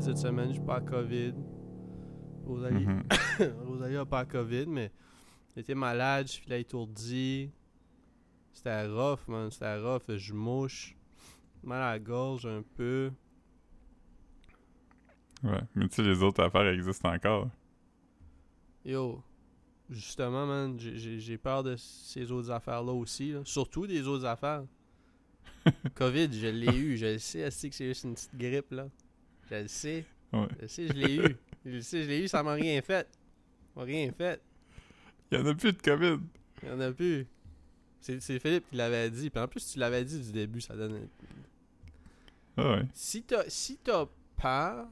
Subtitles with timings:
[0.00, 1.34] Cette semaine, j'ai pas COVID.
[2.46, 3.02] Rosalie, Mhm.
[3.66, 4.90] Rosalie a pas COVID, mais
[5.56, 7.50] j'étais malade, je filais étourdi.
[8.52, 10.96] C'était rough, man, c'était rough, je mouche.
[11.62, 13.10] Mal à la gorge un peu.
[15.42, 15.60] Ouais.
[15.74, 17.48] Mais tu sais, les autres affaires existent encore.
[18.84, 19.22] Yo,
[19.90, 23.32] justement, man, j'ai- peur de ces autres affaires-là aussi.
[23.32, 23.40] là.
[23.44, 24.64] Surtout des autres affaires.
[25.94, 26.96] COVID, je l'ai eu.
[26.96, 28.88] Je le sais, que c'est juste une petite grippe, là?
[29.50, 30.04] Je le sais.
[30.32, 30.46] Ouais.
[30.56, 31.36] Je le sais, je l'ai eu.
[31.64, 33.08] Je le sais, je l'ai eu, ça m'a rien fait.
[33.74, 34.40] Ça m'a rien fait.
[35.30, 36.18] Il y en a plus de COVID.
[36.62, 37.26] Il y en a plus.
[38.00, 39.30] C'est c'est Philippe qui l'avait dit.
[39.30, 41.08] Puis en plus, tu l'avais dit du début, ça donne.
[42.56, 42.86] Ah ouais.
[42.92, 44.86] Si t'as si t'as peur,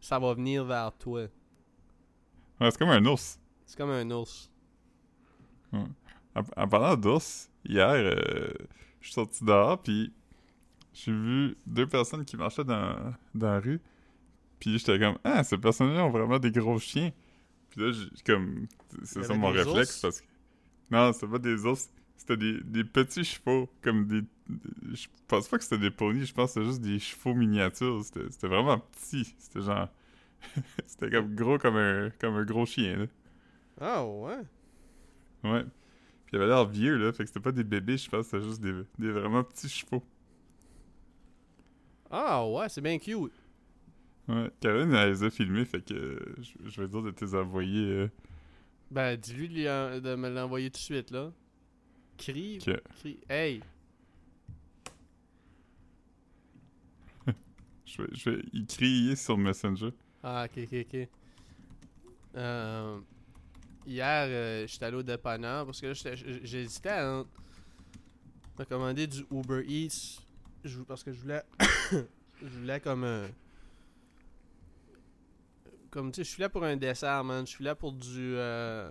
[0.00, 1.22] ça va venir vers toi.
[2.60, 3.38] Ouais, c'est comme un ours.
[3.66, 4.50] C'est comme un ours.
[5.72, 5.86] En,
[6.56, 8.52] en parlant d'ours, hier, euh,
[9.00, 10.12] je suis sorti dehors, puis
[10.94, 13.80] j'ai vu deux personnes qui marchaient dans, dans la rue.
[14.60, 17.12] Puis j'étais comme, ah, ces personnes-là ont vraiment des gros chiens.
[17.70, 18.66] Puis là, j'ai comme,
[19.04, 20.00] c'est ça mon réflexe, ours?
[20.02, 20.26] parce que.
[20.90, 24.22] Non, c'était pas des ours, c'était des, des petits chevaux, comme des.
[24.22, 27.34] des- Je pense pas que c'était des poneys, je pense que c'était juste des chevaux
[27.34, 28.04] miniatures.
[28.04, 29.34] C'était c'était vraiment petit.
[29.38, 29.88] C'était genre.
[30.86, 33.06] c'était comme gros comme un, comme un gros chien, là.
[33.80, 34.38] Ah ouais?
[35.44, 35.62] Ouais.
[36.26, 37.12] Puis il avait l'air vieux, là.
[37.12, 40.02] Fait que c'était pas des bébés, je pense, c'était juste des, des vraiment petits chevaux.
[42.10, 43.32] Ah ouais, c'est bien cute.
[44.28, 44.50] Ouais.
[44.60, 47.80] Caroline, elle les a filmés, fait que je, je vais dire de te les envoyer.
[47.86, 48.08] euh,
[48.90, 51.32] Ben, dis-lui de, de me l'envoyer tout de suite, là.
[52.18, 52.58] Crie,
[53.00, 53.20] crie.
[53.28, 53.62] Hey!
[57.86, 59.90] Je vais, je vais y crier sur Messenger.
[60.22, 61.08] Ah, ok, ok, ok.
[62.36, 62.98] Euh,
[63.86, 65.94] hier, euh, j'étais allé au dépanneur parce que là,
[66.44, 67.24] j'hésitais à
[68.58, 70.23] me commander du Uber Eats
[70.68, 71.42] je- parce que je voulais.
[72.42, 73.28] je voulais comme un.
[75.90, 77.46] Comme tu sais, je suis là pour un dessert, man.
[77.46, 78.34] Je suis là pour du.
[78.36, 78.90] euh,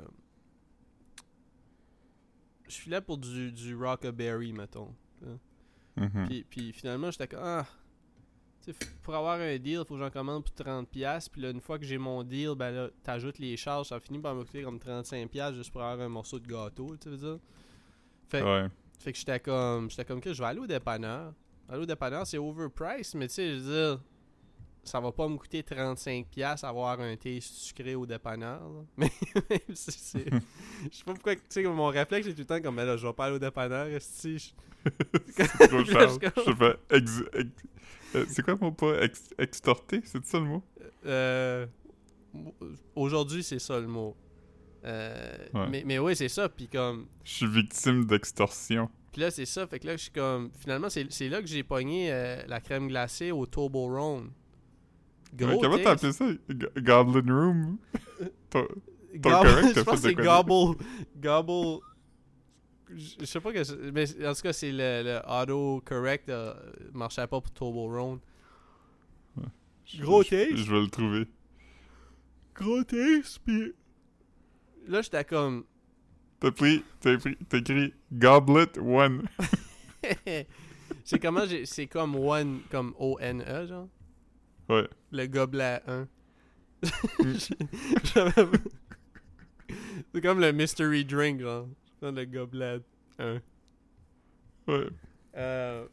[2.68, 4.94] Je suis là pour du, du Rockaberry, mettons.
[5.96, 6.26] Mhm.
[6.28, 7.66] Puis, puis finalement, j'étais comme, ah,
[8.64, 11.30] tu sais, f- pour avoir un deal, faut que j'en commande pour 30$.
[11.30, 14.18] Puis là, une fois que j'ai mon deal, ben là, t'ajoutes les charges, ça finit
[14.20, 17.38] par me coûter comme 35$ juste pour avoir un morceau de gâteau, tu veux dire.
[18.30, 18.68] Fait, Ouais.
[19.00, 21.34] fait que j'étais comme, j'étais comme que je vais aller au dépanneur.
[21.72, 24.02] Au dépanneur, c'est overpriced, mais tu sais, je veux dire,
[24.84, 28.60] ça va pas me coûter 35$ avoir un thé sucré au dépanneur.
[28.62, 28.82] là.
[28.98, 29.10] Mais,
[29.50, 30.26] mais Je sais
[31.06, 33.14] pas pourquoi, tu sais, mon réflexe, c'est tout le temps comme, ben là, je vais
[33.14, 34.50] pas aller au dépanneur, esti, je-
[35.36, 36.76] C'est je sais pas.
[36.92, 37.50] ex- ex-
[38.16, 40.02] euh, c'est quoi mot pas ex- extorter?
[40.04, 40.64] C'est ça le mot?
[41.06, 41.66] Euh,
[42.96, 44.16] Aujourd'hui, c'est ça le mot.
[44.86, 45.68] Euh, Ouais.
[45.70, 46.50] mais, mais oui, c'est ça.
[46.50, 47.08] Puis comme.
[47.24, 48.90] Je suis victime d'extorsion.
[49.14, 49.66] Puis là, c'est ça.
[49.68, 50.50] Fait que là, je suis comme.
[50.60, 54.32] Finalement, c'est là que j'ai pogné euh, la crème glacée au Toblerone.
[55.40, 55.62] Ouais, Gros.
[55.62, 55.84] comment taste.
[55.84, 56.32] t'as appelé ça?
[56.50, 57.78] G- Goblin Room?
[59.22, 60.78] Correct, je pense que c'est Gobble.
[61.18, 61.82] Gobble.
[62.96, 63.64] Je sais pas que.
[63.64, 66.30] c'est- Mais en tout cas, c'est le, le auto-correct.
[66.30, 66.54] euh,
[66.94, 68.20] marchait pas pour Toblerone.
[69.86, 70.56] Je- Gros taste.
[70.56, 71.28] Je vais le trouver.
[72.56, 73.40] Gros taste.
[73.46, 73.74] Puis.
[74.88, 75.66] Là, j'étais comme.
[76.44, 79.30] T'as pris, t'as pris, t'as écrit Goblet One.
[81.06, 81.66] c'est comment j'ai.
[81.66, 82.60] C'est comme one.
[82.70, 83.88] Comme O-N-E, genre?
[84.68, 84.86] Ouais.
[85.12, 86.06] Le gobelet 1.
[88.14, 88.46] J'avais-
[90.14, 91.68] c'est comme le mystery drink, genre.
[92.02, 92.80] Le gobelet
[93.20, 93.40] 1.
[94.68, 94.88] Ouais.
[95.38, 95.88] Euh,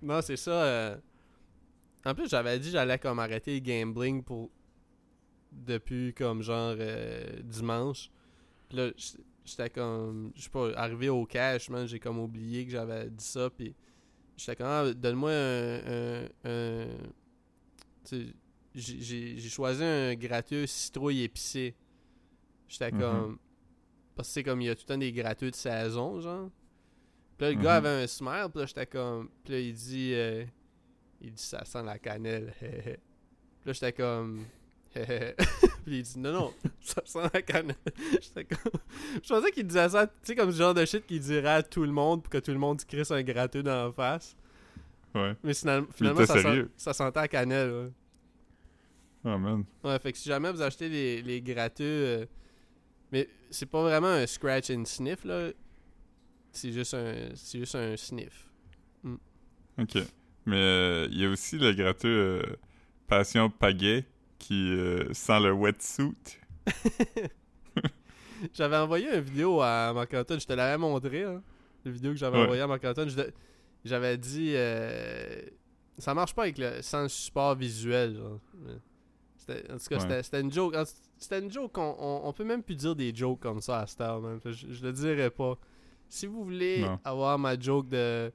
[0.00, 0.50] non, c'est ça.
[0.64, 0.96] euh,
[2.06, 4.50] En plus, j'avais dit que j'allais comme arrêter le gambling pour.
[5.52, 8.08] Depuis comme genre euh, dimanche.
[8.68, 8.90] Puis là,
[9.44, 10.32] j'étais comme.
[10.34, 13.50] Je sais pas, arrivé au cash, man, j'ai comme oublié que j'avais dit ça.
[13.50, 13.74] Puis
[14.36, 16.24] j'étais comme, ah, donne-moi un.
[16.44, 16.86] un,
[18.74, 21.74] j'ai- choisi un gratteux citrouille épicé.
[22.68, 23.00] J'étais Mhm.
[23.00, 23.38] comme.
[24.14, 26.50] Parce que c'est comme, il y a tout le temps des gratteux de saison, genre.
[27.36, 27.62] Puis là, le Mhm.
[27.62, 29.28] gars avait un smile, puis là, j'étais comme.
[29.44, 30.12] Puis là, il dit.
[30.14, 30.44] euh,
[31.22, 32.52] il dit, ça sent la cannelle.
[32.60, 34.44] puis là, j'étais comme.
[35.84, 37.72] puis il dit, non, non, ça sent la comme.
[38.12, 41.62] Je pensais qu'il disait ça, tu sais, comme ce genre de shit qu'il dirait à
[41.62, 44.36] tout le monde pour que tout le monde se crisse un gratteux dans la face.
[45.14, 45.34] Ouais.
[45.42, 47.90] Mais finalement, finalement ça, sent- ça sentait la cannelle, ouais.
[49.24, 49.64] Oh man.
[49.84, 52.26] Ouais, fait que si jamais vous achetez les, les gratteux, euh,
[53.12, 55.50] mais c'est pas vraiment un scratch and sniff, là.
[56.52, 58.48] C'est juste un, c'est juste un sniff.
[59.78, 59.98] Ok.
[60.46, 62.56] Mais euh, il y a aussi le gratteux euh,
[63.06, 64.04] Passion Pagaie
[64.40, 66.14] qui euh, sent le wetsuit.
[68.54, 71.42] J'avais envoyé une vidéo à Marc-Antoine, je te l'avais montré, hein,
[71.84, 72.44] la vidéo que j'avais Ouais.
[72.44, 73.10] envoyée à Marc-Antoine.
[73.84, 75.42] J'avais dit, euh,
[75.98, 78.38] Ça marche pas avec le, sans le support visuel, genre.
[79.70, 80.22] En tout cas, Ouais.
[80.22, 80.74] c'était- une joke.
[81.18, 83.86] C'était une joke, on, on, on peut même plus dire des jokes comme ça à
[83.86, 85.58] Star, Je, je le dirais pas.
[86.08, 86.98] Si vous voulez Non.
[87.04, 88.32] avoir ma joke de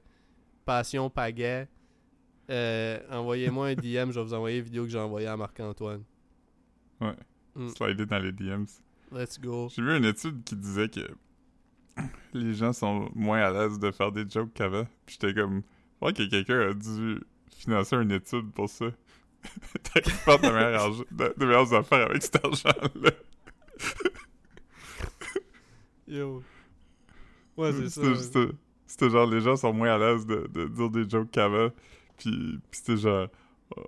[0.64, 1.66] passion pagaie,
[2.50, 6.02] euh, envoyez-moi un DM, je vais vous envoyer une vidéo que j'ai envoyée à Marc-Antoine.
[7.00, 7.68] Mm.
[7.68, 8.66] Slider dans les DMs.
[9.12, 9.68] Let's go.
[9.74, 11.00] J'ai vu une étude qui disait que
[12.34, 14.86] les gens sont moins à l'aise de faire des jokes qu'avant.
[15.06, 17.20] Puis j'étais comme, je crois que quelqu'un a dû
[17.50, 18.86] financer une étude pour ça.
[19.94, 23.10] De meilleures, argent- de, meilleures affaires avec cet argent-là.
[26.08, 26.42] Yo.
[27.56, 28.02] Ouais, c'est ça.
[28.86, 31.70] C'était genre, les gens sont moins à l'aise de, de dire des jokes qu'avant.
[32.16, 33.28] Puis, puis c'était genre,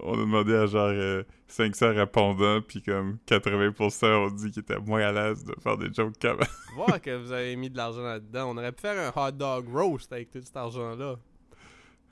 [0.01, 4.79] on a demandé à genre euh, 500 répondants, puis comme 80% ont dit qu'ils étaient
[4.79, 6.45] moins à l'aise de faire des jokes qu'avant.
[6.75, 8.51] Voir que vous avez mis de l'argent là-dedans.
[8.51, 11.17] On aurait pu faire un hot dog roast avec tout cet argent-là.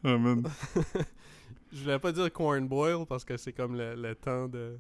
[0.04, 0.44] Man.
[1.72, 4.78] Je voulais pas dire corn boil parce que c'est comme le, le temps de.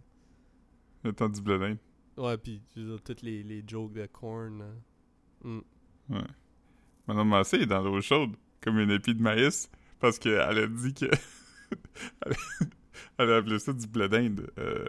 [1.02, 1.78] Le temps du blé d'Inde.
[2.16, 4.62] Ouais, pis je veux dire, toutes les, les jokes de corn.
[4.62, 5.48] euh.
[5.48, 5.62] Mm.
[6.14, 6.20] Ouais.
[7.08, 10.94] Madame Massé est dans l'eau chaude, comme une épi de maïs, parce qu'elle a dit
[10.94, 11.06] que.
[13.18, 14.50] elle, a appelé ça du blé d'Inde.
[14.58, 14.84] euh,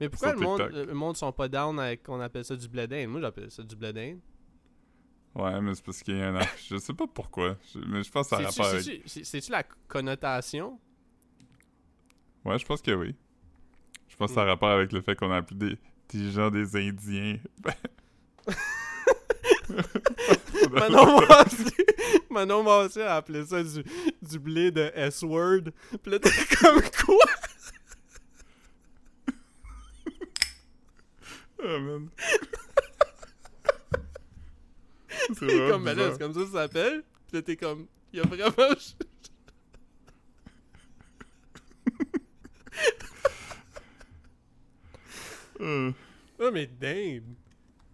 [0.00, 2.86] Mais pourquoi le monde, le monde sont pas down avec qu'on appelle ça du blé
[2.86, 3.08] d'Inde?
[3.10, 4.18] Moi j'appelle ça du blé d'Inde.
[5.34, 6.40] Ouais, mais c'est parce qu'il y a un.
[6.68, 8.82] Je sais pas pourquoi, je- mais je pense que ça a rapport avec.
[8.82, 10.78] c'est-tu- c'est- C'est-tu la connotation?
[12.44, 13.14] Ouais, je pense que oui.
[14.08, 15.76] Je pense que ça a rapport avec le fait qu'on a appelé
[16.10, 17.38] des, des gens des Indiens.
[20.72, 21.74] Manon Massé,
[22.30, 23.82] Manon Massé a appelé ça du,
[24.22, 25.70] du blé de S-word.
[26.02, 26.30] Pis là t'es
[26.60, 27.16] comme quoi?
[31.60, 32.08] Ah, man.
[35.08, 37.02] C'est T'es vraiment comme, ben là, c'est comme ça que ça s'appelle.
[37.28, 38.74] Pis là t'es comme, y'a vraiment.
[45.60, 45.92] Euh,
[46.40, 47.34] Ah, mais damn!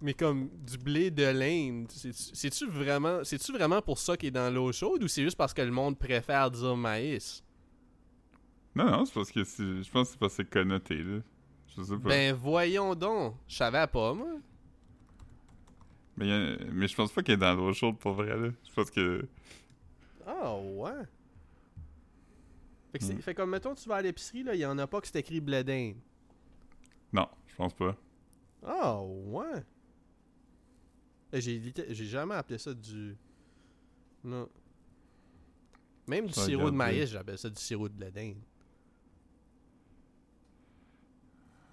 [0.04, 4.52] Mais comme du blé de l'Inde, c'est-tu vraiment, c'est-tu vraiment pour ça qu'il est dans
[4.52, 7.42] l'eau chaude ou c'est juste parce que le monde préfère dire maïs?
[8.74, 9.82] Non, non, c'est parce que c'est...
[9.82, 11.20] je pense que c'est parce que c'est connoté, là.
[11.74, 12.08] Je sais pas.
[12.10, 14.28] Ben voyons donc, je savais pas moi.
[16.18, 18.50] Mais, a- mais je pense pas qu'il est dans l'eau chaude pour vrai, là.
[18.68, 19.26] Je pense que.
[20.26, 20.90] Ah ouais.
[22.92, 23.20] Fait, que c'est- Hmm.
[23.22, 25.18] fait comme mettons tu vas à l'épicerie là, il y en a pas que c'est
[25.18, 25.96] écrit blé d'Inde.
[27.12, 27.96] Non, je pense pas.
[28.66, 29.64] Ah ouais.
[31.36, 33.16] Eh, J'ai jamais appelé ça du
[34.22, 34.48] non.
[36.06, 38.36] Même du sirop de maïs, j'appelle ça du sirop de blé d'Inde.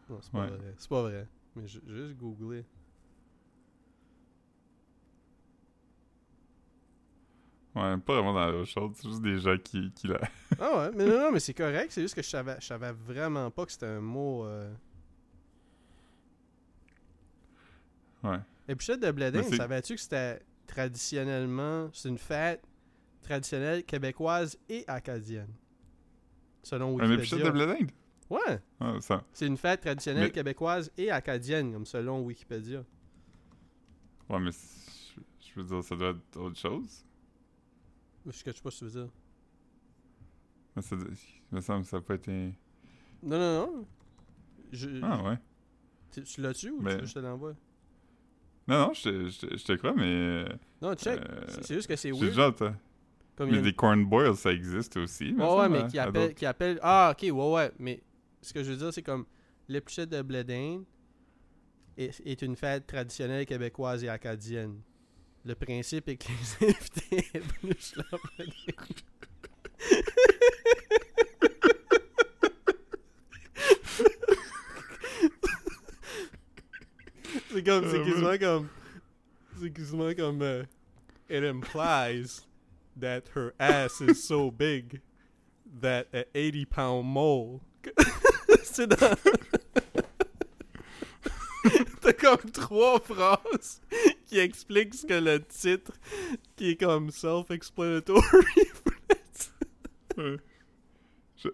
[0.09, 0.47] Non, c'est pas Ouais.
[0.47, 0.73] vrai.
[0.77, 1.27] C'est pas vrai.
[1.55, 2.65] Mais j'ai juste googlé.
[7.73, 10.19] Ouais, pas vraiment dans l'eau chaude, c'est juste des gens qui, qui la.
[10.59, 11.91] Ah ouais, mais non, non, mais c'est correct.
[11.91, 14.43] C'est juste que je savais, je savais vraiment pas que c'était un mot.
[14.45, 14.73] Euh...
[18.23, 18.39] Ouais.
[18.67, 21.89] Et puis, de blé d'Inde, savais-tu que c'était traditionnellement.
[21.93, 22.63] C'est une fête
[23.21, 25.53] traditionnelle québécoise et acadienne?
[26.63, 27.65] Selon Un épichette de Wikipédia.
[27.73, 27.91] blé d'Inde?
[28.29, 29.23] Ouais, Ah, ça.
[29.33, 32.85] c'est une fête traditionnelle Mais- québécoise et acadienne, comme selon Wikipédia.
[34.29, 37.03] Ouais, mais je veux dire, ça doit être autre chose.
[38.25, 39.11] Je sais pas ce que tu veux dire.
[40.75, 42.51] Mais ça, il me semble que ça peut être un.
[43.23, 43.87] Non, non, non.
[44.71, 45.37] Je, Ah, ouais.
[46.11, 47.55] tu, tu l'as-tu ou tu veux que je te l'envoie?
[48.71, 50.45] Non, non, je te- je te je te crois, mais.
[50.81, 51.19] Non, check.
[51.19, 52.39] euh, C'est- juste que c'est weird.
[52.39, 52.73] entendu.
[53.35, 55.33] Comme Mais une- des corn boils, ça existe aussi.
[55.33, 56.79] Ouais, ouais, mais hein, qui à appelle, d'autres- qui appelle.
[56.81, 57.71] Ah, ok, ouais, ouais.
[57.79, 58.01] Mais
[58.41, 59.25] ce que je veux dire, c'est comme
[59.67, 60.83] l'épluchette de blé d'Inde
[61.97, 64.79] est, est une fête traditionnelle québécoise et acadienne.
[65.43, 66.27] Le principe est que
[66.61, 68.45] les invités épluchent leur blé
[77.53, 78.67] C'est comme, c'est Euh, quasiment comme.
[79.59, 80.41] C'est quasiment comme.
[80.41, 80.63] euh,
[81.29, 82.45] it implies
[82.99, 85.01] that her ass is so big
[85.81, 87.59] that a 80 pound mole.
[88.63, 89.15] c'est dans.
[92.01, 93.81] T'as comme trois phrases
[94.25, 95.91] qui expliquent ce que le titre,
[96.55, 98.21] qui est comme self-explanatory.
[100.17, 100.35] Ouais.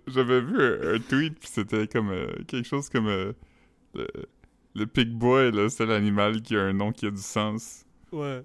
[0.07, 3.31] J'avais vu un, un tweet, puis c'était comme euh, quelque chose comme euh,
[4.77, 7.85] le pig boy, là, c'est l'animal qui a un nom qui a du sens.
[8.11, 8.43] ouais.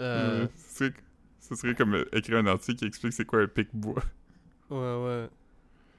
[0.00, 0.94] Euh, Euh, ce, serait,
[1.40, 3.96] ce serait comme écrire un article qui explique c'est quoi un pig boy.
[4.70, 5.28] ouais, ouais.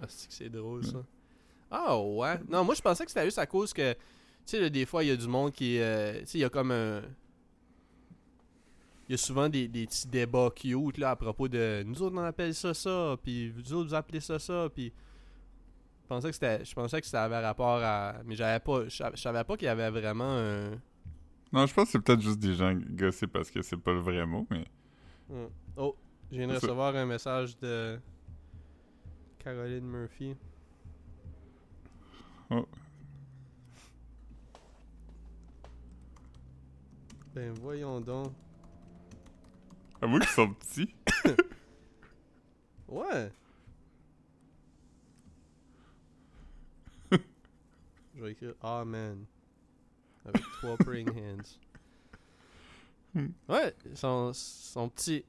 [0.02, 1.04] Ah, c'est que c'est drôle ça.
[1.70, 2.40] Ah, ouais.
[2.50, 4.00] Non, moi je pensais que c'était juste à cause que, tu
[4.46, 5.80] sais, là, des fois il y a du monde qui.
[5.80, 7.02] euh, tu sais, il y a comme un.
[9.08, 12.16] Il y a souvent des, des petits débats cute là, à propos de nous autres
[12.16, 14.94] on appelle ça ça, puis vous autres vous appelez ça ça, puis
[16.14, 19.16] pensais que c'était je pensais que ça avait rapport à mais j'avais pas je sav-
[19.16, 20.72] je savais pas qu'il y avait vraiment un
[21.54, 24.00] Non, je pense que c'est peut-être juste des gens gossés parce que c'est pas le
[24.00, 24.66] vrai mot, mais.
[25.30, 25.48] Hmm.
[25.78, 25.96] Oh,
[26.32, 26.60] je viens de ça.
[26.68, 28.00] recevoir un message de
[29.40, 30.36] Caroline Murphy.
[32.50, 32.66] Oh.
[37.34, 38.28] Ben voyons donc.
[40.02, 40.94] Avoue qu'ils sont petits.
[42.88, 43.32] Ouais.
[48.22, 49.26] Je vais écrire Amen.
[50.26, 51.58] Avec trois praying hands.
[53.16, 53.30] Hmm.
[53.50, 55.26] Ouais, ils sont, sont petits.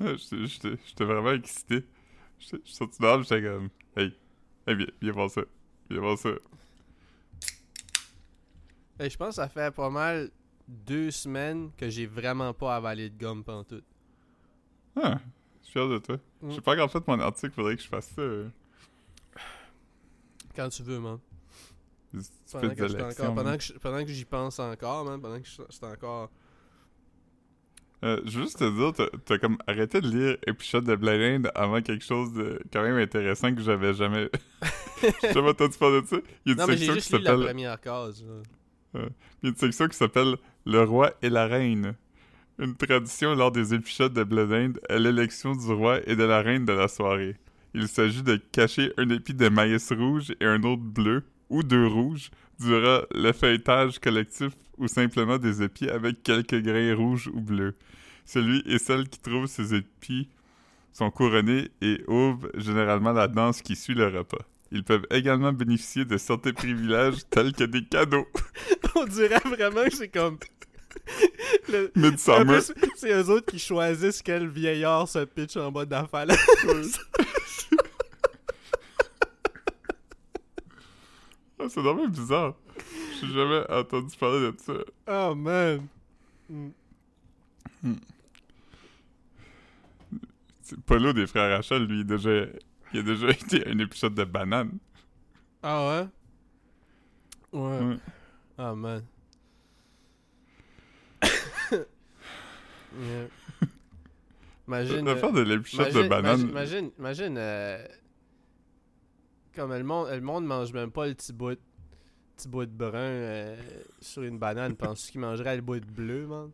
[0.00, 1.84] J'étais- vraiment excité.
[2.40, 4.12] Je suis sorti dehors, j'étais comme, hey,
[4.66, 5.42] hey, viens, viens voir ça.
[5.88, 6.30] Viens voir ça.
[8.98, 10.32] Hey, je pense que ça fait pas mal
[10.66, 13.84] deux semaines que j'ai vraiment pas avalé de gomme pantoute.
[15.00, 15.20] Ah,
[15.60, 16.16] je suis fier de toi.
[16.42, 16.50] Mm.
[16.50, 18.22] J'ai pas encore fait mon article, faudrait que je fasse ça.
[18.22, 18.48] euh,
[20.56, 21.20] Quand tu veux, man.
[22.52, 23.58] Pendant que, j'étais élections, encore, pendant, man.
[23.58, 25.20] que, je- pendant que j'y pense encore, man.
[25.20, 26.30] Pendant que je- j'étais encore.
[28.04, 31.82] Euh, je veux juste te dire, t'as- comme arrêté de lire Épichette de Blind avant
[31.82, 34.30] quelque chose de quand même intéressant que j'avais jamais.
[35.32, 36.16] Jamais entendu parler de ça?
[36.44, 37.46] Il y a une Non, mais j'ai section qui la s'appelle.
[37.46, 38.24] première case.
[38.24, 39.00] là.
[39.42, 40.36] Il y a une section qui s'appelle
[40.66, 41.94] Le roi et la reine.
[42.58, 46.64] Une tradition lors des épichotes de d'Inde est l'élection du roi et de la reine
[46.64, 47.36] de la soirée.
[47.74, 51.86] Il s'agit de cacher un épi de maïs rouge et un autre bleu, ou deux
[51.86, 57.74] rouges, durant le feuilletage collectif ou simplement des épis avec quelques grains rouges ou bleus.
[58.24, 60.28] Celui et celle qui trouve ces épis
[60.92, 64.44] sont couronnés et ouvrent généralement la danse qui suit le repas.
[64.70, 68.26] Ils peuvent également bénéficier de certains privilèges tels que des cadeaux.
[68.96, 70.38] On dirait vraiment que c'est comme.
[71.68, 72.60] Le- Midsummer.
[72.96, 76.98] c'est eux autres qui choisissent quel vieillard se pitch en bas de la falaise.
[77.18, 77.24] Ah,
[81.68, 82.54] c'est vraiment bizarre.
[83.20, 84.72] J'ai jamais entendu parler de ça.
[85.08, 85.86] Oh man.
[86.48, 86.68] Mm.
[90.62, 92.30] C'est Polo des frères Rachel, lui, il a déjà,
[92.92, 94.78] il a déjà été à un épisode de banane.
[95.62, 97.60] Ah ouais?
[97.60, 97.80] Ouais.
[97.80, 97.96] Ouais.
[98.58, 99.02] Ah man.
[102.98, 103.28] Yeah.
[104.66, 105.04] Imagine.
[105.04, 106.40] L'affaire euh, de l'épisode de banane.
[106.40, 107.86] imagine, imagine, imagine, euh,
[109.58, 111.58] comme le monde, le monde mange même pas le petit bout,
[112.36, 113.56] petit bout de brun euh,
[114.00, 114.76] sur une banane.
[114.76, 116.50] Penses-tu qu'il mangerait le bout de bleu, man?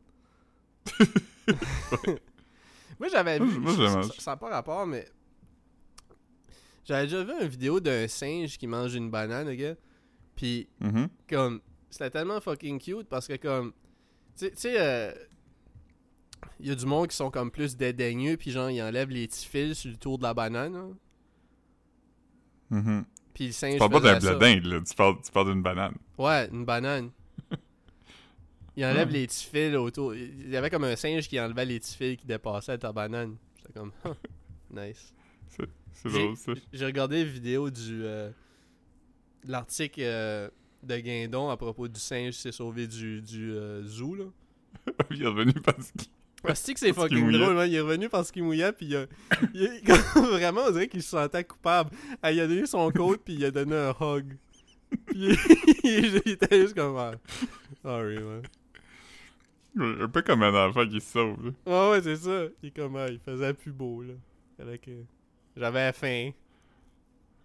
[2.99, 3.59] Moi, j'avais vu.
[3.59, 5.07] Moi, je- ça- n'a pas rapport, mais.
[6.85, 9.75] J'avais déjà vu une vidéo d'un singe qui mange une banane, gars.
[10.37, 11.09] Puis, Mhm.
[11.29, 11.61] comme.
[11.91, 13.73] C'était tellement fucking cute parce que, comme.
[14.37, 15.13] Tu sais- tu sais, euh,
[16.61, 19.27] il y a du monde qui sont comme plus dédaigneux, puis genre, ils enlèvent les
[19.29, 20.75] petits fils sur le tour de la banane.
[20.77, 20.97] hein.
[22.71, 23.05] Mhm.
[23.35, 23.73] Puis le singe.
[23.73, 24.81] Tu parles pas d'un d'Inde, là.
[24.81, 25.95] Tu parles, tu parles d'une banane.
[26.19, 27.11] Ouais, une banane.
[28.77, 30.15] Il enlève les petits fils autour.
[30.15, 32.93] Il y avait comme un singe qui enlevait les petits fils qui dépassaient à ta
[32.93, 33.37] banane.
[33.57, 33.93] J'étais comme,
[34.71, 35.13] nice.
[35.93, 36.53] C'est drôle, ça.
[36.73, 38.03] J'ai regardé la vidéo du.
[38.05, 38.31] euh,
[39.45, 40.49] de l'article euh,
[40.83, 44.25] de Guindon à propos du singe qui s'est sauvé du, du euh, zoo, là.
[45.11, 46.09] il est revenu parce qu'il...
[46.47, 47.69] Ah, c'est que c'est Parce fucking drôle, man.
[47.69, 49.07] Il est revenu parce qu'il mouillait, puis il a,
[49.55, 51.91] il a- comme vraiment, on dirait qu'il se sentait coupable.
[52.23, 54.37] Ah, il a donné son coat, puis il a donné un hug.
[55.07, 55.37] Puis il,
[56.25, 57.13] il était juste comme, ah,
[57.83, 58.43] sorry, man.
[59.77, 61.51] Un peu comme un enfant qui se sauve, là.
[61.67, 62.45] Ouais, ouais, c'est ça.
[62.63, 64.15] Il, est comme, ah, il faisait plus beau, là.
[64.79, 64.91] Que...
[65.57, 66.31] J'avais faim.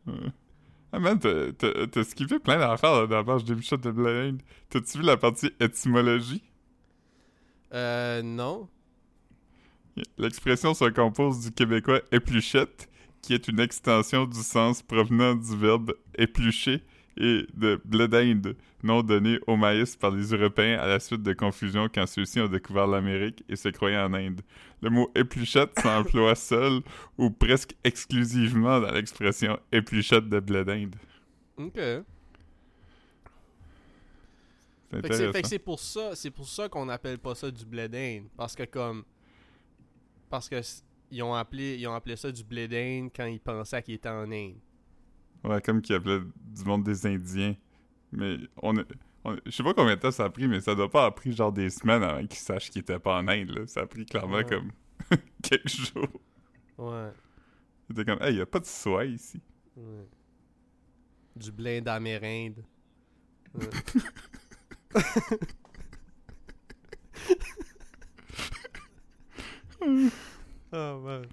[0.06, 0.14] Ouais.
[0.92, 4.42] Ah man, t'as- skippé plein d'affaires dans la page d'épisode de blé d'Inde.
[4.70, 6.44] T'as-tu vu la partie étymologie?
[7.74, 8.68] Euh, non.
[10.18, 12.90] L'expression se compose du québécois épluchette,
[13.22, 16.82] qui est une extension du sens provenant du verbe éplucher,
[17.20, 21.34] et de blé d'Inde, nom donné au maïs par les Européens à la suite de
[21.34, 24.42] confusion quand ceux-ci ont découvert l'Amérique et se croyaient en Inde.
[24.82, 26.80] Le mot épluchette s'emploie seul
[27.18, 30.96] ou presque exclusivement dans l'expression épluchette de blé d'Inde.
[31.58, 31.80] Ok.
[34.92, 38.24] C'est Fait que pour ça, c'est pour ça qu'on appelle pas ça du blé d'Inde.
[38.38, 39.04] Parce que comme,
[40.30, 40.62] parce que
[41.12, 44.10] ils ont appelé, ils ont appelé ça du blé d'Inde quand ils pensaient qu'ils étaient
[44.10, 44.56] en Inde.
[45.44, 47.56] Ouais, comme qui appelait du monde des Indiens.
[48.12, 48.74] Mais on,
[49.24, 51.16] on- je sais pas combien de temps ça a pris, mais ça doit pas avoir
[51.16, 53.50] pris genre des semaines avant qu'ils sachent qu'ils étaient pas en Inde.
[53.52, 53.68] Là.
[53.68, 54.46] Ça a pris clairement Ouais.
[54.46, 54.72] comme
[55.42, 56.08] quelques jours.
[56.78, 57.12] Ouais.
[57.88, 59.42] C'était comme, hey, y a pas de soie ici.
[59.78, 60.08] ouais.
[61.36, 62.64] Du blé d'Amérinde.
[63.56, 63.70] Ouais.
[69.82, 71.26] oh man.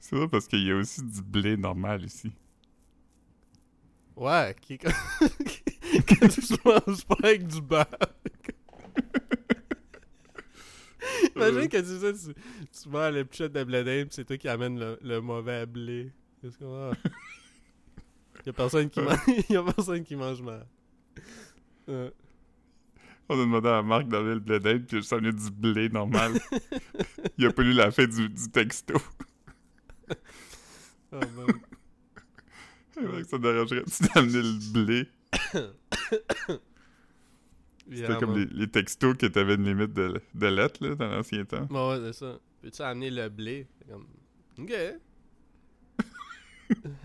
[0.00, 2.30] C'est ça parce qu'il y a aussi du blé normal ici.
[4.14, 7.90] Ouais, qui que tu manges pas avec du bac.
[11.36, 12.32] Imagine que tu sais, tu,
[12.82, 16.12] tu les petites de blé pis c'est toi qui amène le, mauvais blé.
[16.40, 16.92] Qu'est-ce qu'on a?
[18.46, 19.18] Y'a personne qui mange.
[19.76, 20.66] Personne qui mange mal.
[23.28, 26.34] On a demandé à Marc d'amener le blé d'Inde, puis ça venait du blé normal.
[27.38, 28.94] il a pas lu la fin du, du texto.
[31.12, 31.46] Oh, man.
[32.96, 35.08] Que ça dérangerait-tu d'amener le blé?
[37.90, 41.44] C'était comme les, les textos que t'avais une limite de, de lettres, là, dans l'ancien
[41.44, 41.64] temps.
[41.66, 42.40] Bon, ouais, c'est ça.
[42.60, 43.68] Peux-tu amener le blé?
[43.88, 44.06] Comme...
[44.58, 44.72] Ok.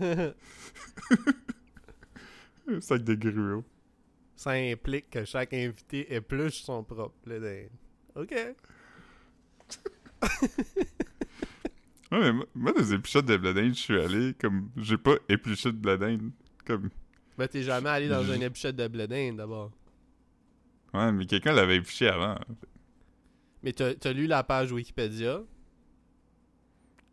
[2.68, 3.64] Un sac de gruau.
[4.42, 7.70] Ça implique que chaque invité épluche son propre d'Inde.
[8.16, 8.34] Ok.
[12.10, 15.14] Ouais, mais moi, moi, des épluchettes de blé d'Inde, je suis allé, comme, j'ai pas
[15.28, 16.32] épluché de blé d'Inde.
[16.66, 16.90] Comme,
[17.38, 19.70] Ben, t'es jamais allé dans une épluchette de blé d'Inde, d'abord.
[20.92, 22.36] ouais, mais quelqu'un l'avait épluché avant.
[23.62, 25.40] Mais t'as t'as lu la page Wikipédia?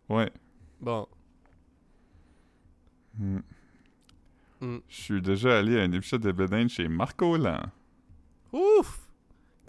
[0.09, 0.31] Ouais.
[0.81, 1.07] Bon.
[3.19, 3.39] Hmm.
[4.61, 4.79] Hmm.
[4.89, 7.61] Je suis déjà allé à une épluchette de blé d'Inde chez Marco Lan.
[8.51, 9.07] Ouf!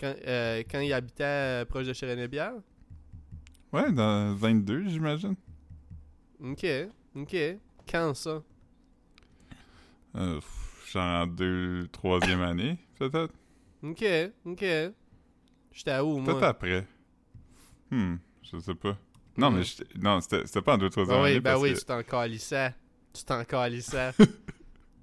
[0.01, 2.55] Quand, euh, quand il habitait euh, proche de Chérénébière?
[3.73, 5.37] Ouais, dans 22, j'imagine.
[6.43, 6.67] Ok,
[7.15, 7.37] ok.
[7.89, 8.43] Quand ça?
[10.17, 10.41] Euh,
[10.91, 13.33] genre en deux, troisième année, peut-être.
[13.83, 14.05] Ok,
[14.45, 14.65] ok.
[15.73, 16.25] J'étais où, moi?
[16.35, 16.87] Peut-être après.
[17.91, 18.97] Hmm, je sais pas.
[19.37, 19.59] Non, Hmm.
[19.59, 21.41] mais non, c'était pas en deux, troisième Ah oui, année.
[21.41, 22.75] ben parce oui, que- tu t'en calissais.
[23.13, 24.11] Tu t'en calissais.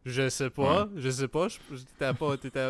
[0.08, 1.48] je sais pas, je sais pas.
[1.50, 2.62] T'étais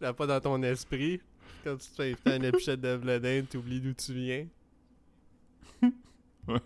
[0.00, 1.20] pas, pas dans ton esprit.
[1.64, 4.46] Quand tu te fais inviter à une épluchette de blé d'Inde, t'oublies d'où tu viens.
[6.48, 6.58] Ouais.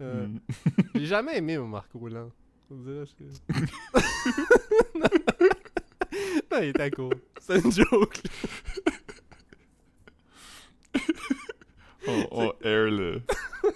[0.00, 0.38] Euh, Hmm.
[0.96, 2.30] J'ai jamais aimé mon Marc Roulant.
[2.70, 3.24] On dirait que...
[6.50, 7.14] non, il était cool.
[7.40, 8.20] C'est une joke.
[12.08, 13.22] on, on air le.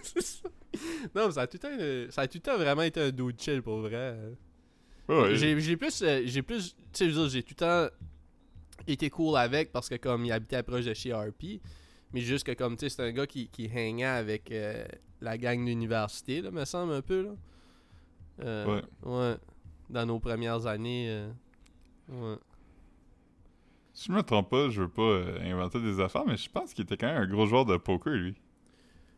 [0.03, 0.49] C'est ça.
[1.15, 3.01] Non, mais ça a tout le temps, une- ça a tout le temps vraiment été
[3.01, 4.17] un dude chill pour vrai.
[5.09, 5.37] Ouais, ouais.
[5.37, 7.89] J'ai plus, euh, j'ai plus, tu sais, j'ai tout le temps
[8.87, 11.61] été cool avec parce que comme il habitait proche de chez RP,
[12.13, 14.85] mais juste que comme, tu sais, c'est un gars qui, qui hangait avec euh,
[15.21, 17.31] la gang d'université, là, me semble un peu, là.
[18.45, 18.83] Euh, Ouais.
[19.11, 19.37] Ouais.
[19.89, 21.07] Dans nos premières années.
[21.09, 21.31] euh,
[22.09, 22.37] ouais.
[23.95, 26.75] Si je me trompe pas, je veux pas euh, inventer des affaires, mais je pense
[26.75, 28.35] qu'il était quand même un gros joueur de poker, lui.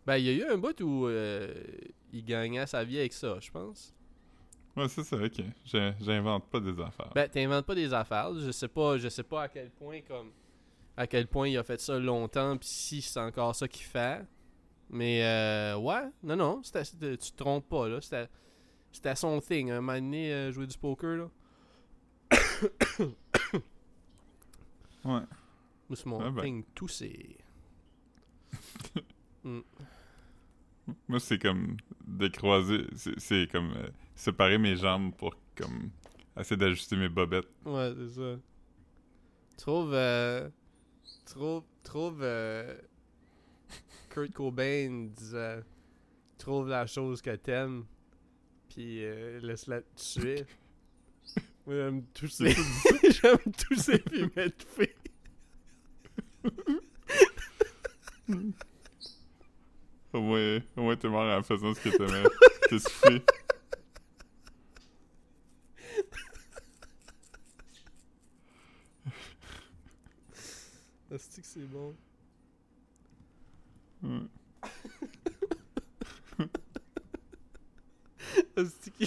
[0.08, 1.52] Ben, il y a eu un bout où euh,
[2.14, 3.94] il gagnait sa vie avec ça, je pense.
[4.74, 5.42] Ouais, c'est ça, ok.
[6.00, 7.12] J'invente pas des affaires.
[7.14, 8.32] Ben, t'inventes pas des affaires.
[8.38, 10.30] Je sais pas, je sais pas à quel point comme
[10.96, 14.24] à quel point il a fait ça longtemps puis si c'est encore ça qu'il fait.
[14.88, 18.28] Mais euh, ouais, non non, c'était- tu te trompes pas là, c'était
[18.90, 19.70] c'était son thing.
[19.70, 21.28] Un moment donné, euh, jouer du poker là.
[25.04, 25.20] Ouais.
[25.88, 26.42] Moi, c'est mon Ah ben.
[26.42, 27.36] thing tout c'est.
[31.08, 32.86] Moi, c'est comme décroiser.
[32.94, 35.90] C'est c'est comme euh, séparer mes jambes pour comme
[36.38, 37.48] essayer d'ajuster mes bobettes.
[37.64, 38.38] Ouais, c'est ça.
[39.56, 40.48] Trouve euh,
[41.24, 42.76] trouve trouve euh,
[44.10, 45.62] Kurt Cobain disait
[46.38, 47.84] trouve la chose que t'aimes
[48.68, 50.44] puis euh, laisse-la te tuer.
[51.66, 52.54] Moi j'aime tousser.
[53.22, 54.94] j'aime tousser puis m'étouffer.
[60.18, 62.24] Au moins, au moins t'es mort en faisant ce que t'aimais.
[62.68, 63.22] T'es soufflé.
[71.12, 71.94] Est-ce que c'est bon?
[74.02, 74.26] Ouais.
[78.56, 79.06] Que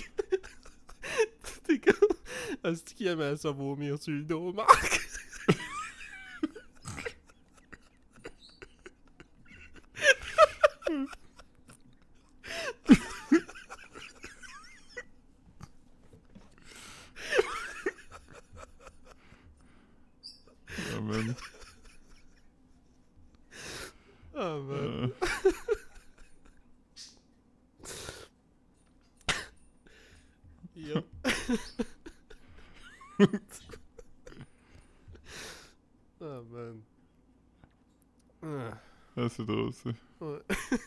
[1.65, 2.17] T'es comme
[2.63, 5.01] Est-ce qu'il aimait ça vomir sur le dos, Marc?
[20.93, 21.35] Ah, man.
[24.35, 24.67] Ah man.
[24.71, 25.07] Euh,
[30.75, 31.05] Yup.
[36.21, 36.81] oh man.
[38.43, 38.77] Ah,
[39.17, 39.89] ah, c'est drôle, ça.
[40.21, 40.39] ouais.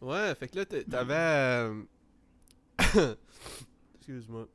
[0.00, 1.14] ouais, fait que là, t'a- t'avais.
[1.14, 1.82] euh,
[3.96, 4.48] Excuse-moi.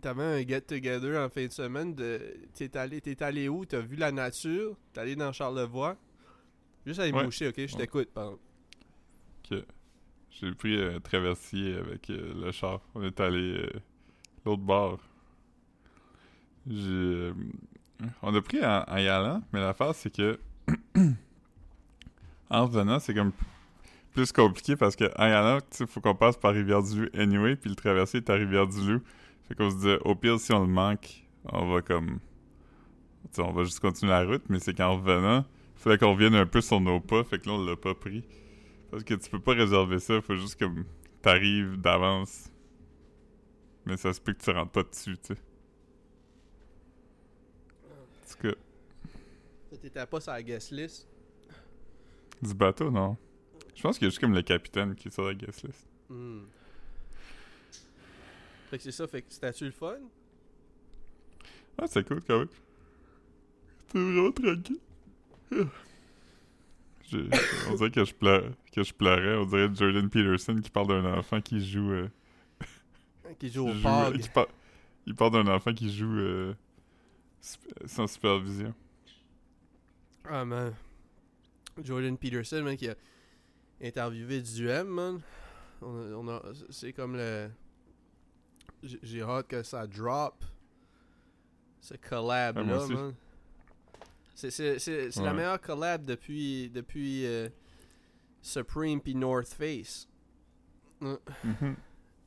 [0.00, 1.94] T'avais un get-together en fin de semaine.
[1.94, 3.64] de T'es allé, t'es allé où?
[3.64, 4.76] T'as vu la nature?
[4.92, 5.96] T'es allé dans Charlevoix?
[6.86, 7.24] Juste aller Ouais.
[7.24, 7.66] moucher, ok?
[7.66, 8.38] Je t'écoute, pardon.
[9.48, 9.64] que
[10.30, 12.80] j'ai pris un traversier avec euh, le char.
[12.94, 13.70] On est allé euh,
[14.44, 15.00] l'autre bord.
[16.66, 17.32] J'ai euh,
[18.22, 20.38] on a pris en, en y allant, mais l'affaire c'est que
[22.50, 23.32] en revenant, c'est comme
[24.12, 27.70] plus compliqué parce que en y allant, sais, faut qu'on passe par Rivière-du-Loup anyway, puis
[27.70, 29.02] le traversier est à Rivière-du-Loup.
[29.48, 32.18] Fait qu'on se disait au pire si on le manque, on va comme
[33.24, 35.44] tu sais, on va juste continuer la route, mais c'est qu'en revenant,
[35.76, 38.24] fallait qu'on revienne un peu sur nos pas, fait que là on l'a pas pris.
[38.90, 40.84] Parce que tu peux pas réserver ça, faut juste comme
[41.22, 42.50] t'arrives d'avance.
[43.86, 45.40] Mais ça se peut que tu rentres pas dessus, tu sais.
[48.40, 48.54] Tout cas,
[49.80, 51.08] T'étais pas sur la guest list?
[52.42, 53.16] du bateau, non.
[53.74, 55.86] Je pense qu'il y a juste comme le capitaine qui est sur la guest list.
[56.10, 56.42] Hmm.
[58.70, 59.96] Fait que c'est ça, fait que c'était-tu le fun?
[61.78, 62.48] Ah, c'est cool quand même.
[63.86, 64.78] C'était vraiment tranquille.
[67.70, 69.36] On dirait que je, pleurais, que je pleurais.
[69.36, 71.90] On dirait Jordan Peterson qui parle d'un enfant qui joue.
[71.92, 72.08] euh,
[73.38, 74.18] Qui joue au joue- POG.
[74.20, 74.46] qui par-
[75.06, 76.54] il parle d'un enfant qui joue euh,
[77.86, 78.74] sans supervision.
[80.24, 80.74] Ah, man.
[81.82, 82.94] Jordan Peterson, man, qui a
[83.82, 85.20] interviewé Duhem, man.
[85.80, 87.50] On c'est comme le.
[88.82, 90.44] J'ai hâte que ça drop.
[91.80, 92.92] Ce collab Ouais, moi là, aussi.
[92.94, 93.14] man.
[94.34, 97.48] C'est c'est- c'est- c'est la meilleure collab depuis, depuis euh,
[98.40, 100.08] Supreme puis North Face.
[101.00, 101.76] Ouais, Mhm.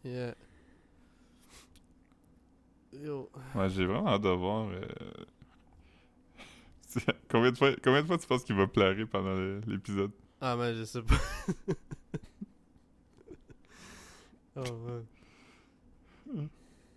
[0.04, 0.36] yeah.
[3.04, 3.30] Yo.
[3.56, 4.68] Ouais, j'ai vraiment hâte de voir.
[4.70, 4.82] euh,
[7.30, 9.36] combien, de fois, combien de fois tu penses qu'il va pleurer pendant
[9.68, 10.12] l'épisode?
[10.42, 11.16] Ah, man, je sais pas.
[14.56, 15.06] oh, man.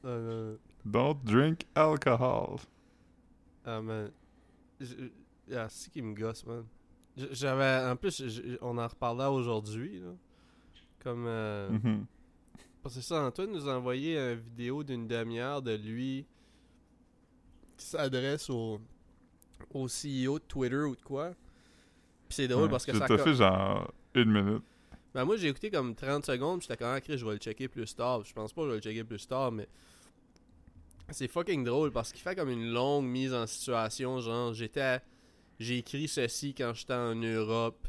[0.05, 0.59] Ah, non.
[0.85, 2.61] Don't drink alcohol.
[3.65, 4.11] Ah, man.
[4.81, 5.11] Je-
[5.55, 6.65] Ah, c'est qui me gosse, man?
[7.17, 7.89] J'avais.
[7.91, 8.23] En plus,
[8.61, 10.11] on en reparlait aujourd'hui, là.
[11.03, 11.25] Comme.
[11.27, 12.07] euh, Mhm.
[12.88, 16.24] Parce que ça, Antoine nous a envoyé une vidéo d'une demi-heure de lui
[17.77, 18.81] qui s'adresse au,
[19.74, 21.35] au CEO de Twitter ou de quoi.
[22.29, 23.07] Puis c'est drôle Ouais, parce que ça.
[23.07, 24.62] fait genre une minute.
[25.12, 27.68] Ben moi j'ai écouté comme 30 secondes, j'étais comme ah, Chris, je vais le checker
[27.68, 28.24] plus tard.
[28.24, 29.68] Je pense pas que je vais le checker plus tard, mais
[31.11, 35.03] c'est fucking drôle parce qu'il fait comme une longue mise en situation, genre j'étais à-
[35.61, 37.87] j'ai écrit ceci quand j'étais en Europe,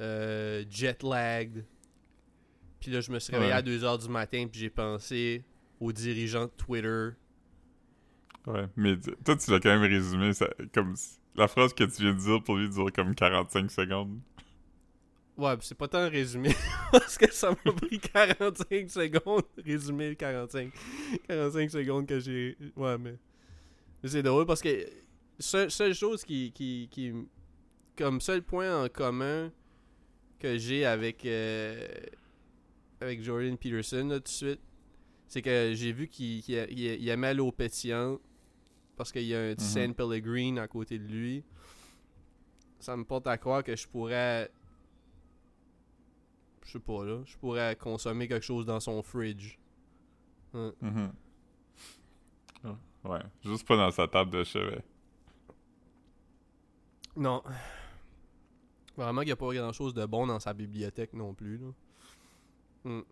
[0.00, 1.64] euh, jet lagged.
[2.80, 3.58] Puis là je me suis réveillé Ouais.
[3.58, 5.44] à 2h du matin puis j'ai pensé
[5.80, 7.10] aux dirigeants de Twitter.
[8.46, 10.32] Ouais, mais toi, tu l'as quand même résumé.
[10.32, 10.94] Ça, comme
[11.34, 14.18] la phrase que tu viens de dire pour lui dure comme 45 secondes.
[15.36, 16.50] Ouais, pis c'est pas tant résumé
[16.92, 20.72] parce que ça m'a pris 45 secondes résumer le 45
[21.28, 23.14] 45 secondes que j'ai ouais mais,
[24.02, 24.84] mais c'est drôle parce que
[25.38, 27.12] seule, seule chose qui, qui, qui
[27.96, 29.52] comme seul point en commun
[30.40, 31.86] que j'ai avec euh,
[33.00, 34.60] avec Jordan Peterson là, tout de suite
[35.26, 38.20] c'est que j'ai vu qu'il qu'il il, il aimait l'eau pétillante
[38.96, 39.70] parce qu'il y a un petit Mhm.
[39.70, 41.44] Saint Pellegrine à côté de lui
[42.80, 44.50] ça me porte à croire que je pourrais
[46.64, 49.58] je sais pas là, je pourrais consommer quelque chose dans son fridge.
[50.52, 50.70] Ouais.
[50.82, 51.12] Mhm.
[53.04, 54.82] Ouais, juste pas dans sa table de chevet.
[57.16, 57.42] Non.
[58.96, 61.56] Vraiment qu'il n'y a pas grand chose de bon dans sa bibliothèque non plus.
[61.58, 61.68] Là.
[62.88, 63.04] Mm.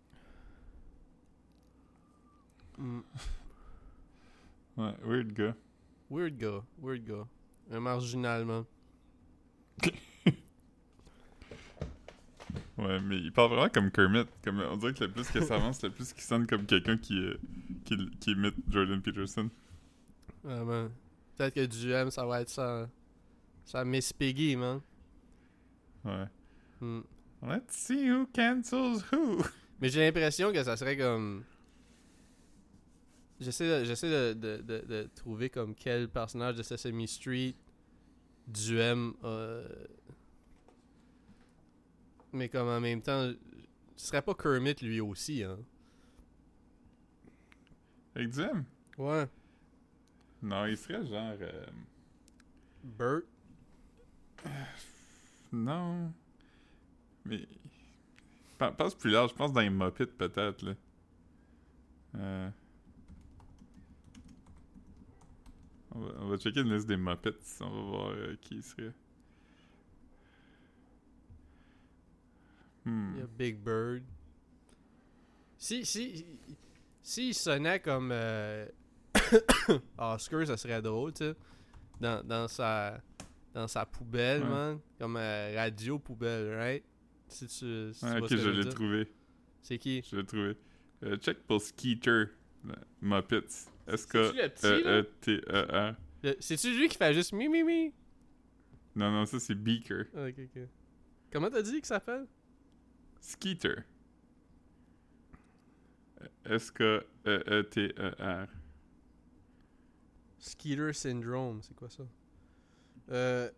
[2.79, 3.03] Mm.
[4.77, 5.55] Ouais, weird gars.
[6.07, 7.27] Weird gars, weird gars.
[7.71, 8.65] Un marginal, man.
[12.77, 14.27] Ouais, mais il parle vraiment comme Kermit.
[14.43, 16.95] Comme, on dirait que le plus que ça avance, le plus qu'il sonne comme quelqu'un
[16.95, 17.35] qui, euh,
[17.85, 19.49] qui, qui imite Jordan Peterson.
[20.43, 20.89] Vraiment.
[21.35, 22.87] Peut-être que du M, ça va être ça.
[23.65, 24.81] Ça Miss Piggy, man.
[26.05, 26.27] Ouais.
[26.79, 27.01] Mm.
[27.41, 29.43] Let's see who cancels who.
[29.79, 31.43] Mais j'ai l'impression que ça serait comme.
[33.39, 37.53] J'essaie de, j'essaie de, de, de, trouver comme quel personnage de Sesame Street
[38.47, 39.13] du M.
[39.23, 39.67] euh,
[42.33, 43.31] Mais comme en même temps,
[43.95, 45.59] ce serait pas Kermit lui aussi, hein.
[48.15, 48.63] Avec du M?
[48.97, 49.27] Ouais.
[50.41, 51.35] Non, il serait genre.
[51.39, 51.65] euh,
[52.83, 53.21] Bert.
[55.51, 56.11] Non.
[57.25, 57.47] Mais.
[58.57, 60.73] Pense plus large, je pense dans les Muppets peut-être, là.
[62.15, 62.49] Euh...
[65.91, 68.93] On, va, on va checker une liste des Muppets, on va voir euh, qui serait.
[72.85, 73.11] Hmm.
[73.15, 74.03] Il y a Big Bird.
[75.57, 76.25] Si, si,
[77.01, 78.67] si il sonnait comme euh,
[79.97, 81.35] Oscar, ça serait drôle, tu sais.
[81.99, 83.01] Dans, dans sa
[83.53, 84.49] dans sa poubelle, Ouais.
[84.49, 84.79] man.
[84.99, 86.83] Comme radio poubelle, right?
[87.27, 89.11] Si tu, si tu Ah, ok, ce que je l'ai trouvé.
[89.61, 90.01] C'est qui?
[90.09, 90.57] Je l'ai trouvé.
[91.03, 92.09] Euh, check pour Skeeter.
[92.65, 93.67] euh, Muppets.
[93.87, 95.95] S-K-E-E-T-E-R.
[96.23, 97.93] Le- C'est-tu lui qui fait juste mi mi mi?
[98.95, 100.05] Non, non, ça c'est Beaker.
[100.15, 100.61] Ah, Ok, ok.
[101.31, 102.25] Comment t'as dit qu'il s'appelle?
[103.21, 103.83] Skeeter.
[107.25, 108.47] S-K-E-E-T-E-R.
[110.39, 112.03] Skeeter Syndrome, c'est quoi ça?
[113.09, 113.49] Euh...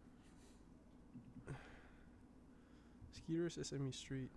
[3.30, 4.30] Skeeter Sesame Street.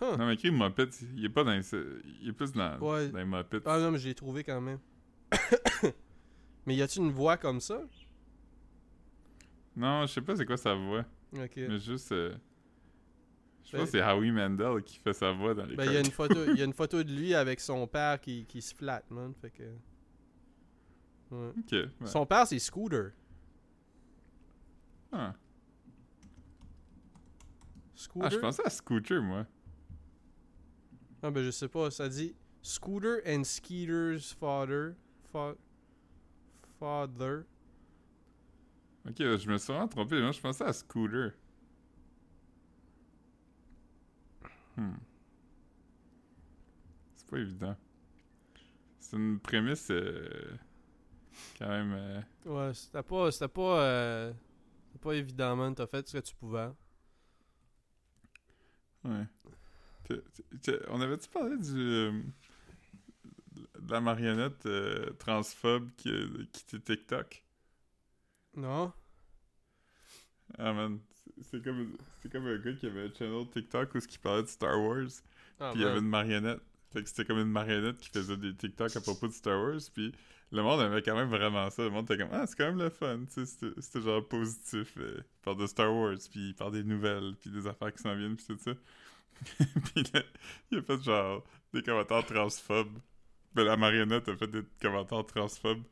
[0.00, 0.16] Huh.
[0.18, 1.62] Non, mais écrit Muppets, il est pas dans les...
[2.20, 3.08] Il est plus dans, Ouais.
[3.08, 3.60] dans les Muppets.
[3.64, 4.78] Ah non, mais je l'ai trouvé quand même.
[6.66, 7.80] mais y a-tu une voix comme ça?
[9.74, 11.04] Non, je sais pas c'est quoi sa voix.
[11.34, 11.52] Ok.
[11.56, 12.12] Mais juste...
[12.12, 12.34] euh,
[13.64, 15.92] Je Ben- pense que c'est Howie Mandel qui fait sa voix dans les Ben, il
[15.92, 18.44] y a une photo, il y a une photo de lui avec son père qui,
[18.46, 19.32] qui se flatte, man.
[19.40, 19.62] Fait que.
[21.30, 21.50] Ouais.
[21.58, 21.72] Ok.
[21.72, 21.88] ouais.
[22.06, 23.12] Son père, c'est Scooter.
[25.12, 25.34] Ah.
[27.96, 28.26] Scooter.
[28.26, 29.46] Ah, je pensais à Scooter, moi.
[31.22, 31.90] Ah, ben, je sais pas.
[31.90, 34.94] Ça dit Scooter and Skeeter's father.
[35.32, 35.56] Fa-
[36.78, 37.44] father.
[39.08, 40.20] Ok, je me suis vraiment trompé.
[40.20, 41.32] Moi, je pensais à Scooter.
[44.76, 44.92] Hmm.
[47.14, 47.76] C'est pas évident.
[48.98, 50.56] C'est une prémisse euh,
[51.58, 51.92] quand même.
[51.94, 53.30] euh, Ouais, c'était pas.
[53.30, 53.80] C'était pas.
[53.80, 54.32] euh,
[55.00, 55.74] pas évident, man.
[55.74, 56.68] T'as fait ce que tu pouvais.
[59.06, 59.26] Ouais.
[60.88, 61.76] On avait-tu parlé du.
[61.78, 62.12] euh,
[63.80, 67.42] de la marionnette euh, transphobe qui a quitté TikTok?
[68.56, 68.92] Non?
[70.58, 71.00] Ah man,
[71.42, 71.96] c'est- comme,
[72.30, 75.08] comme un gars qui avait un channel TikTok où il parlait de Star Wars.
[75.58, 76.60] Ah, Puis il y avait une marionnette.
[76.92, 79.80] Fait que c'était comme une marionnette qui faisait des TikTok à propos de Star Wars.
[79.92, 80.12] Puis
[80.52, 81.82] le monde aimait quand même vraiment ça.
[81.82, 83.20] Le monde était comme Ah, c'est quand même le fun.
[83.28, 84.94] C'était- genre positif.
[84.98, 88.02] euh, il parle de Star Wars, puis il parle des nouvelles, puis des affaires qui
[88.02, 88.72] s'en viennent, puis tout ça.
[89.94, 90.22] puis là,
[90.70, 92.98] il a fait genre des commentaires transphobes.
[93.54, 95.82] Ben, la marionnette a fait des commentaires transphobes.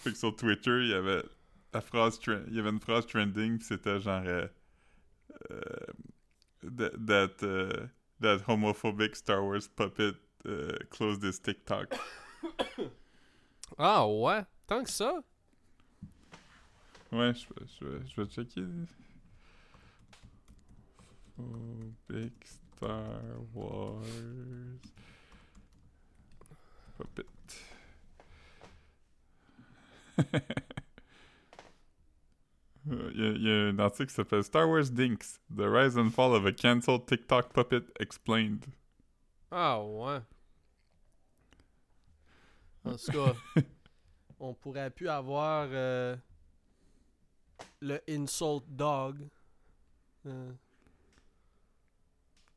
[0.00, 1.22] Fait que sur Twitter, il y avait
[1.72, 4.46] la phrase il y avait une phrase trending, puis c'était genre euh,
[5.50, 5.60] euh,
[6.76, 7.88] that, that, uh,
[8.20, 11.94] that homophobic Star Wars puppet uh, closed his TikTok.
[13.78, 14.44] Ah, ouais?
[14.66, 15.22] Tant que ça?
[17.12, 17.46] Ouais, je,
[17.78, 18.64] je, vais- je vais checker.
[21.36, 23.20] Phobic Star
[23.54, 24.02] Wars
[26.96, 27.26] puppet.
[32.90, 35.60] Euh, Il y, a- il y a un article qui s'appelle Star Wars Dinks, The
[35.68, 38.66] Rise and Fall of a Cancelled TikTok Puppet Explained.
[39.52, 40.20] Ah, ouais.
[42.84, 43.34] En tout cas,
[44.40, 46.16] on pourrait plus avoir euh,
[47.80, 49.28] le insult dog.
[50.26, 50.50] Euh,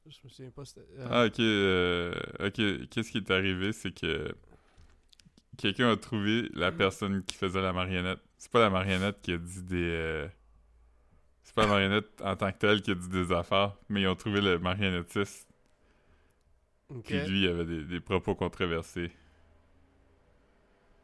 [0.08, 0.64] je me souviens pas.
[0.78, 2.48] euh, Ah, ok.
[2.48, 4.36] ok, qu'est-ce qui est arrivé, c'est que
[5.58, 8.20] quelqu'un a trouvé la personne qui faisait la marionnette.
[8.38, 10.28] C'est pas la marionnette qui a dit des.
[11.44, 14.08] C'est pas la marionnette en tant que telle qui a dit des affaires, mais ils
[14.08, 15.48] ont trouvé le marionnettiste.
[16.90, 17.04] ok.
[17.04, 19.12] Puis lui, il avait des, des propos controversés.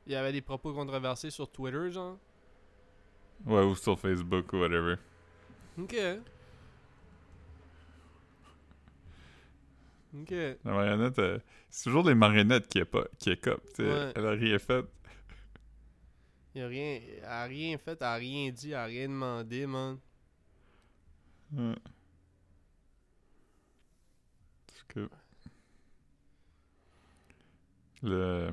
[0.08, 2.18] Il y avait des propos controversés sur Twitter, genre.
[3.46, 4.96] Ouais, ou sur Facebook ou whatever.
[5.78, 5.96] Ok.
[10.14, 10.32] Ok.
[10.32, 13.84] La marionnette, euh, c'est toujours les marionnettes qui est pas, qui est cop, tu sais.
[13.84, 14.12] Ouais.
[14.16, 14.86] Elle a rien fait.
[16.54, 19.66] Il a rien, elle a rien fait, elle a rien dit, elle a rien demandé,
[19.66, 19.98] man.
[21.54, 21.76] Ouais.
[24.68, 25.10] Parce que.
[28.04, 28.52] Le.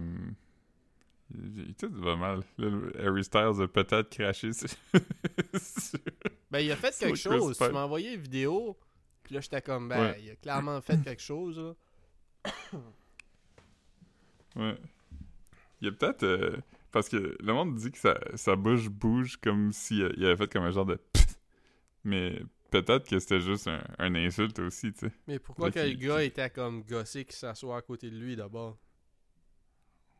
[1.35, 2.43] Euh, Il, tout va mal.
[2.59, 2.69] Là,
[3.05, 4.69] Harry Styles a peut-être craché sur.
[6.51, 7.59] Ben, il a fait quelque chose.
[7.59, 8.79] Tu m'as envoyé une vidéo.
[9.23, 10.21] Puis là, j'étais comme, ben, Ouais.
[10.23, 11.75] il a clairement fait quelque chose, là.
[14.57, 14.77] Ouais.
[15.81, 16.23] Il y a peut-être.
[16.25, 16.57] euh,
[16.91, 20.51] parce que le monde dit que sa, sa bouche bouge comme s'il il avait fait
[20.51, 20.97] comme un genre de.
[21.12, 21.38] pfft.
[22.05, 25.12] Mais peut-être que c'était juste un, un insulte aussi, tu sais.
[25.27, 28.79] Mais pourquoi que le gars était comme gossé qui s'assoit à côté de lui d'abord?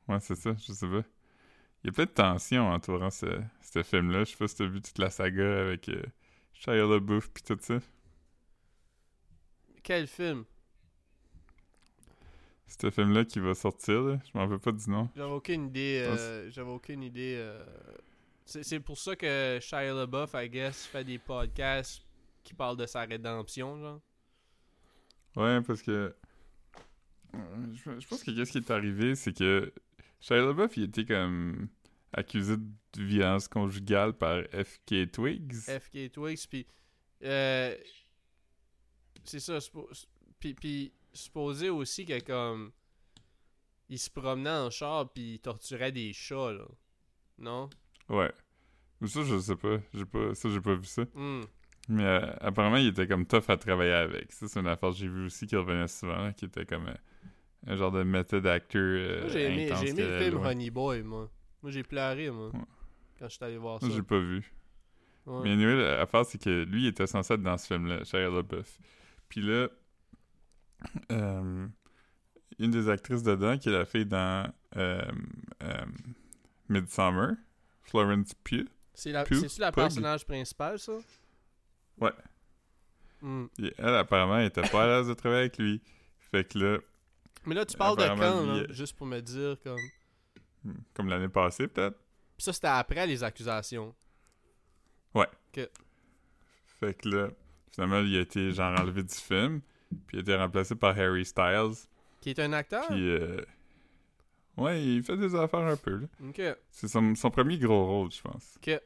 [0.09, 1.03] Ouais, c'est ça, je sais pas.
[1.85, 3.27] Il y a plein de tensions entourant ce,
[3.63, 4.25] ce film-là.
[4.25, 6.03] Je sais pas si t'as vu toute la saga avec euh,
[6.53, 7.79] Shia LaBeouf pis tout ça.
[9.83, 10.45] Quel film?
[12.67, 14.19] Ce film-là qui va sortir, là.
[14.25, 15.09] Je m'en rappelle pas du nom.
[15.17, 16.05] J'avais aucune idée.
[16.07, 17.37] Euh, J'avais aucune idée.
[17.39, 17.65] euh,
[18.45, 22.03] C'est c'est pour ça que Shia LaBeouf, I guess, fait des podcasts
[22.45, 24.01] qui parlent de sa rédemption, genre.
[25.37, 26.15] Ouais, parce que...
[27.35, 29.73] Je, je pense que qu'est-ce qui est arrivé, c'est que
[30.21, 31.69] Shia LaBeouf, il était comme...
[32.13, 35.55] accusé de violence conjugale par FK Twigs.
[35.69, 36.67] FK Twigs, puis
[37.25, 37.75] euh,
[39.25, 39.59] c'est ça,
[40.39, 42.73] puis, puis supposé aussi que comme
[43.89, 46.67] il se promenait en char puis il torturait des chats là,
[47.39, 47.69] non?
[48.09, 48.33] Ouais.
[49.01, 49.79] Mais ça, je sais pas.
[49.95, 51.03] J'ai pas ça, j'ai pas vu ça.
[51.15, 51.43] Hmm.
[51.89, 54.33] Mais euh, apparemment, il était comme tough à travailler avec.
[54.33, 56.89] Ça, c'est une affaire que j'ai vu aussi qui revenait souvent, là, qui était comme
[56.89, 56.95] euh,
[57.67, 60.47] un genre de method actor euh, Moi j'ai aimé, intense j'ai aimé le film loin.
[60.51, 61.31] Honey Boy moi.
[61.63, 62.61] Moi j'ai pleuré moi Ouais.
[63.19, 63.87] quand je suis allé voir ça.
[63.87, 64.53] Moi, j'ai pas vu.
[65.27, 65.41] Ouais.
[65.43, 68.79] Mais anyway, l'affaire, c'est que lui, il était censé être dans ce film-là, Shia LaBeouf.
[69.29, 69.69] Puis là,
[71.13, 71.67] euh,
[72.59, 75.03] une des actrices dedans, qui est la fille dans euh,
[75.63, 75.85] euh,
[76.69, 77.33] Midsummer,
[77.83, 78.67] Florence Pugh.
[78.95, 80.93] C'est la, Pug- c'est-tu la personnage principal ça?
[82.01, 82.13] Ouais.
[83.21, 83.47] Hmm.
[83.63, 85.83] Et elle, apparemment, elle était pas à l'aise de travailler avec lui.
[86.19, 86.79] Fait que là,
[87.49, 89.81] Mais là tu parles de quand là, juste pour me dire comme.
[90.65, 91.99] hmm, comme l'année passée, peut-être.
[92.37, 93.95] Puis ça c'était après les accusations.
[96.79, 97.29] Fait que là,
[97.73, 99.61] finalement, il a été genre enlevé du film.
[100.07, 101.75] Puis il a été remplacé par Harry Styles.
[102.21, 102.87] Qui est un acteur?
[102.89, 103.41] Puis, euh,
[104.57, 106.07] ouais, il fait des affaires un peu, là.
[106.29, 106.41] Ok.
[106.71, 108.57] C'est son, son premier gros rôle, je pense.
[108.57, 108.81] Ok.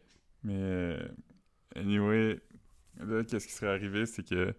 [0.45, 1.09] Mais, euh,
[1.77, 2.41] anyway,
[2.99, 4.55] là, qu'est-ce qui serait arrivé, c'est que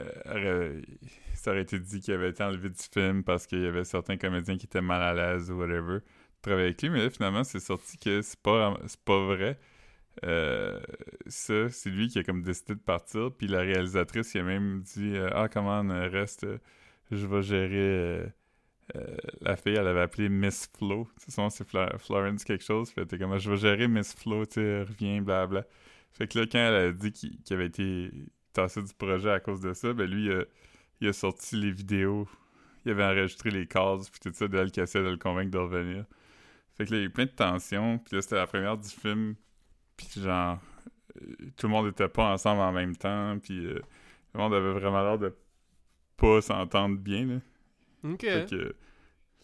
[0.00, 0.82] euh, aurait-
[1.34, 4.16] ça aurait été dit qu'il avait été enlevé du film parce qu'il y avait certains
[4.16, 5.98] comédiens qui étaient mal à l'aise ou whatever
[6.42, 9.58] travailler avec lui, mais là, finalement, c'est sorti que c'est pas, pas vrai.
[10.24, 10.80] Euh,
[11.26, 14.82] ça, c'est lui qui a comme décidé de partir, puis la réalisatrice, il a même
[14.82, 16.58] dit euh, Ah, comment on reste, euh,
[17.10, 17.74] je vais gérer...
[17.76, 18.26] euh,
[18.96, 21.08] euh, la fille, elle avait appelé Miss Flo.
[21.38, 22.92] Nom, c'est Florence quelque chose.
[22.98, 25.64] Était comme, je vais gérer Miss Flo, tu reviens, blabla.
[26.12, 28.10] Fait que là, quand elle a dit qu'il avait été
[28.56, 30.44] tassé du projet à cause de ça, ben lui, il a,
[31.00, 32.28] il a sorti les vidéos.
[32.84, 35.58] Il avait enregistré les cases, puis tout ça, d'elle qui essayait de le convaincre de
[35.58, 36.04] revenir.
[36.76, 37.98] Fait que là, il y a eu plein de tensions.
[37.98, 39.34] Puis là, c'était la première du film.
[39.96, 40.58] Puis genre,
[41.20, 43.38] euh, tout le monde était pas ensemble en même temps.
[43.42, 45.34] Puis euh, tout le monde avait vraiment l'air de
[46.16, 47.40] pas s'entendre bien, là.
[48.04, 48.20] Ok.
[48.20, 48.56] Fait que,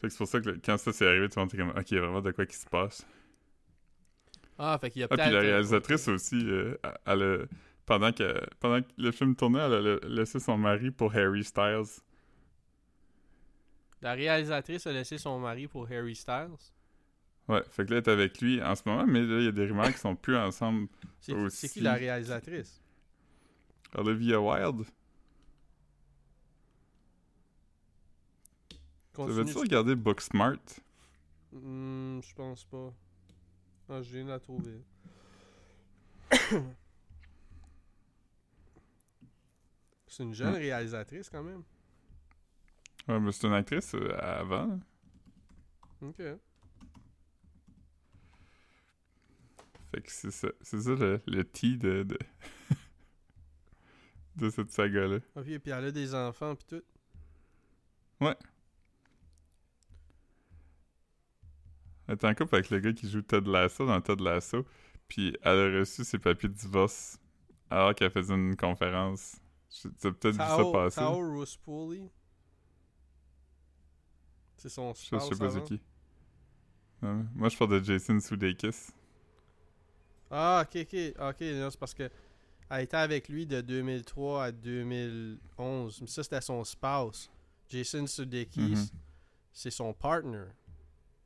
[0.01, 1.71] fait que c'est pour ça que quand ça s'est arrivé, tout le monde était comme,
[1.71, 3.07] ok, il y a vraiment de quoi qui se passe.
[4.59, 5.25] Ah, fait qu'il y a Ah, peut-être.
[5.25, 7.39] puis la euh, réalisatrice aussi, euh, elle a-
[7.99, 11.45] pendant, que, pendant que le film tournait, elle a la- laissé son mari pour Harry
[11.45, 12.01] Styles.
[14.01, 16.57] La réalisatrice a laissé son mari pour Harry Styles.
[17.49, 19.49] Ouais, fait que là, elle est avec lui en ce moment, mais là, il y
[19.49, 20.89] a des rumeurs qui sont plus ensemble.
[21.21, 21.69] C'est Aussi.
[21.69, 22.81] qui la réalisatrice?
[23.95, 24.87] Olivia Wilde.
[29.13, 30.57] T'avais-tu regardé Booksmart?
[31.53, 32.95] Hmm, je pense pas.
[33.91, 34.81] Ah, je viens de la trouver.
[40.13, 40.57] C'est une jeune Hmm.
[40.57, 41.63] réalisatrice quand même.
[43.09, 44.79] Ouais, mais c'est une actrice euh, avant.
[46.03, 46.19] Ok.
[49.91, 52.19] Fait que c'est ça, c'est ça le, le T de, de,
[54.37, 55.21] de cette saga-là.
[55.35, 56.83] Ok, puis elle a des enfants puis tout.
[62.07, 64.67] Elle était en couple avec le gars qui joue Ted Lasso dans Ted Lasso.
[65.09, 67.19] Puis elle a reçu ses papiers de divorce
[67.71, 69.37] alors qu'elle faisait une conférence.
[69.73, 70.97] Je- Tu as peut-être vu ça passer.
[70.97, 72.09] Tao Ruspoli.
[74.57, 75.81] C'est son Je sais pas c'est qui.
[77.01, 78.91] Non, moi, je parle de Jason Sudeikis.
[80.31, 81.15] Ah, ok, ok.
[81.21, 82.09] Ok, c'est parce que
[82.71, 86.01] elle était avec lui de 2003 à 2011.
[86.01, 87.29] Mais ça, c'était son spouse.
[87.69, 88.87] Jason Sudeikis, Mhm.
[89.53, 90.45] c'est son partner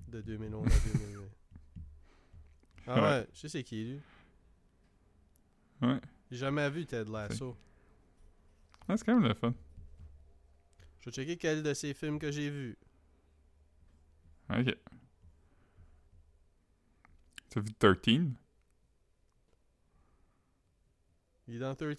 [0.08, 1.22] de 2011 à 2020.
[2.88, 3.28] Ah ouais, Ouais.
[3.34, 4.00] je sais c'est qui lui.
[5.82, 6.00] Ouais.
[6.30, 7.56] J'ai jamais vu Ted Lasso.
[8.88, 9.54] Ah, c'est quand même le fun.
[11.00, 12.76] Je vais checker quel de ses films que j'ai vu.
[14.50, 14.76] Ok.
[17.50, 18.20] T'as vu 13?
[21.48, 21.94] Il est dans 13?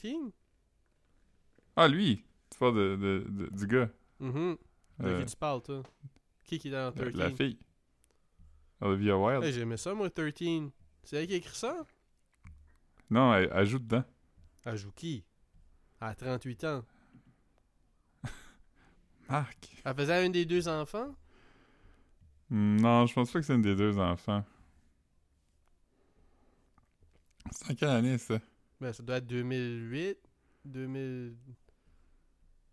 [1.75, 2.23] Ah, lui!
[2.49, 3.89] Tu parles de, de, de- du gars.
[4.19, 4.57] Mhm.
[4.99, 5.83] De Euh, qui tu parles, toi?
[6.43, 7.13] Qui qui est dans 13?
[7.15, 7.57] la fille.
[8.81, 9.43] Olivia Wilde.
[9.43, 10.69] Hey, J'aimais ça, moi, 13.
[11.03, 11.85] C'est elle qui a écrit ça?
[13.09, 14.03] Non, elle, elle joue dedans.
[14.65, 15.23] Elle joue qui?
[15.99, 16.85] À 38 ans.
[19.29, 19.81] Marc.
[19.83, 21.15] Elle faisait un des deux enfants?
[22.49, 24.43] Hmm, Non, je pense pas que c'est une des deux enfants.
[27.51, 28.39] C'est en quelle année, ça?
[28.79, 30.17] Ben, ça doit être 2008,
[30.65, 31.35] 2000...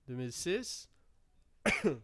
[0.09, 0.89] 2006.
[1.87, 1.97] Euh,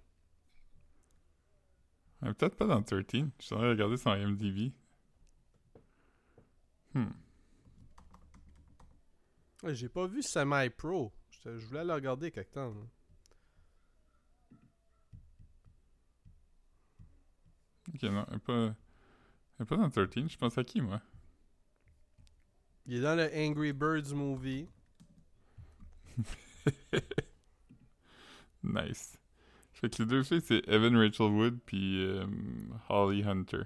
[2.20, 3.02] Peut-être pas dans 13.
[3.38, 4.72] Je suis en train de regarder son IMDb.
[6.94, 7.06] Hmm.
[9.68, 11.12] J'ai pas vu Semi-Pro.
[11.30, 12.70] Je je voulais le regarder quelque temps.
[12.70, 12.80] là.
[17.94, 18.74] Ok, non, elle est pas,
[19.58, 21.00] Elle est pas dans 13, je pense à qui, moi?
[22.86, 24.68] Il est dans le Angry Birds movie.
[28.62, 29.18] Nice.
[29.72, 32.26] Fait que les deux filles, c'est Evan Rachel Wood puis euh,
[32.88, 33.62] Holly Hunter.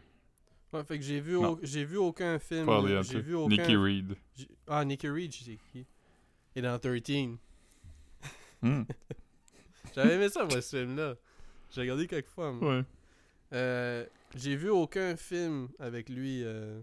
[0.74, 2.66] Ouais, fait que j'ai vu, au- j'ai vu aucun film.
[3.12, 3.56] J'ai vu aucun.
[3.56, 4.16] Nicky Reed.
[4.36, 5.86] j'ai- Ah, Nicky Reed, c'est qui
[6.56, 7.36] Il est dans 13.
[8.62, 8.82] Hmm.
[9.94, 11.14] J'avais aimé ça, moi, ce film-là.
[11.70, 12.52] J'ai regardé quelques fois.
[12.52, 12.78] moi.
[12.78, 12.84] Ouais.
[13.52, 16.42] Euh, j'ai vu aucun film avec lui.
[16.44, 16.80] euh,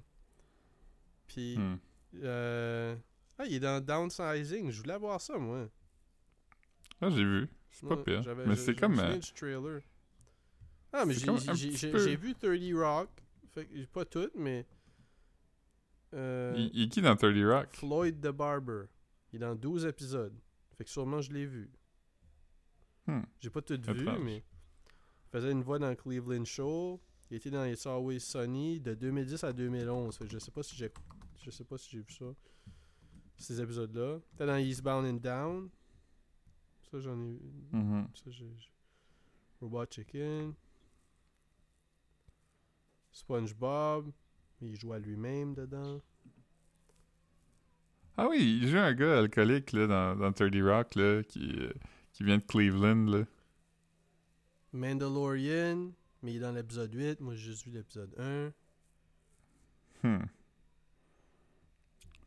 [1.28, 1.58] Puis.
[1.58, 1.78] Hmm.
[2.24, 2.96] euh,
[3.38, 4.70] Ah, il est dans Downsizing.
[4.70, 5.68] Je voulais voir ça, moi.
[7.02, 7.48] Ah, j'ai vu.
[7.72, 8.22] C'est pas pire.
[8.22, 8.96] j'avais- Mais c'est comme.
[9.36, 9.82] trailer.
[10.94, 11.14] Ah, mais
[11.92, 13.10] peu- j'ai vu 30 Rock.
[13.54, 14.66] Fait que, pas tout, mais.
[16.14, 17.68] Euh, il, il est qui dans 30 Rock?
[17.74, 18.86] Floyd the Barber.
[19.32, 20.38] Il est dans 12 épisodes.
[20.78, 21.70] Fait que sûrement je l'ai vu.
[23.08, 23.22] Hmm.
[23.39, 24.38] J'ai pas tout vu, mais.
[24.38, 27.02] Il faisait une voix dans Cleveland Show.
[27.30, 30.18] Il était dans It's Always Sunny de 2010 à 2011.
[30.18, 30.91] Fait que je sais pas si j'ai.
[31.41, 32.26] Je sais pas si j'ai vu ça.
[33.38, 34.20] Ces épisodes-là.
[34.38, 35.70] T'es dans Eastbound and Down.
[36.91, 37.39] Ça, j'en ai vu.
[37.72, 38.08] Mhm.
[38.14, 38.54] Ça, j'ai-
[39.62, 40.54] Robot Chicken.
[43.12, 44.12] SpongeBob.
[44.62, 46.01] Il joue à lui-même dedans.
[48.18, 51.74] Ah oui, il joue un gars alcoolique là, dans, dans 30 Rock là, qui, euh,
[52.14, 53.05] qui vient de Cleveland.
[53.09, 53.26] Là.
[54.74, 55.91] Mandalorian.
[56.22, 57.20] Mais il est dans l'épisode 8.
[57.22, 58.51] Moi, j'ai juste vu l'épisode 1.
[60.03, 60.26] Hmm.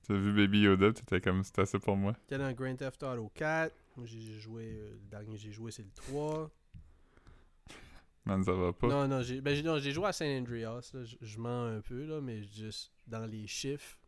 [0.07, 2.15] T'as vu Baby Yoda, t'étais comme c'était assez pour moi.
[2.23, 3.75] Il était dans Grand Theft Auto 4.
[3.97, 4.65] Moi, j'ai joué.
[4.77, 6.51] euh, le dernier que j'ai joué, c'est le 3.
[8.27, 8.89] Man, ça va pas.
[8.89, 10.91] Non, non, j'ai ben, j'ai- non, j'ai joué à San Andreas.
[10.95, 11.05] là.
[11.05, 13.99] Je, je mens un peu, là, mais juste dans les chiffres.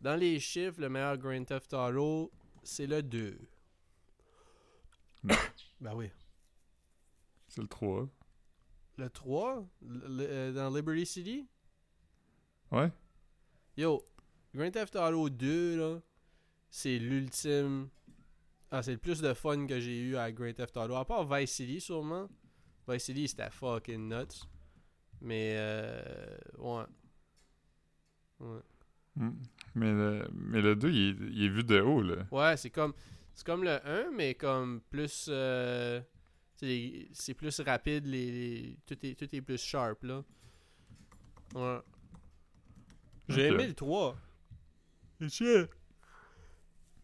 [0.00, 2.30] Dans les chiffres, le meilleur Grand Theft Auto,
[2.62, 3.36] c'est le 2.
[5.24, 5.34] Non.
[5.80, 6.10] ben oui.
[7.48, 8.08] C'est le 3.
[8.98, 11.48] Le 3, le- le- euh, dans Liberty City?
[12.70, 12.90] Ouais.
[13.76, 14.04] Yo,
[14.54, 16.00] Grand Theft Auto 2, là,
[16.70, 17.88] c'est l'ultime.
[18.70, 20.94] Ah, c'est le plus de fun que j'ai eu à Grand Theft Auto.
[20.94, 22.28] À part Vice City, sûrement.
[22.88, 24.46] Vice City, c'était fucking nuts.
[25.20, 26.38] Mais, euh.
[26.58, 26.84] Ouais.
[28.40, 28.60] Ouais.
[29.16, 29.32] Hmm.
[29.74, 32.02] Mais, le, mais le 2, il est, il est vu de haut.
[32.02, 32.24] là.
[32.30, 32.94] Ouais, c'est comme.
[33.34, 35.26] C'est comme le 1, mais comme plus.
[35.28, 36.00] euh,
[36.56, 40.24] c'est plus rapide, les, les- tout, est, tout est plus sharp, là.
[41.54, 41.78] Ouais.
[43.28, 44.16] J'ai aimé le 3.
[45.20, 45.66] Et chier.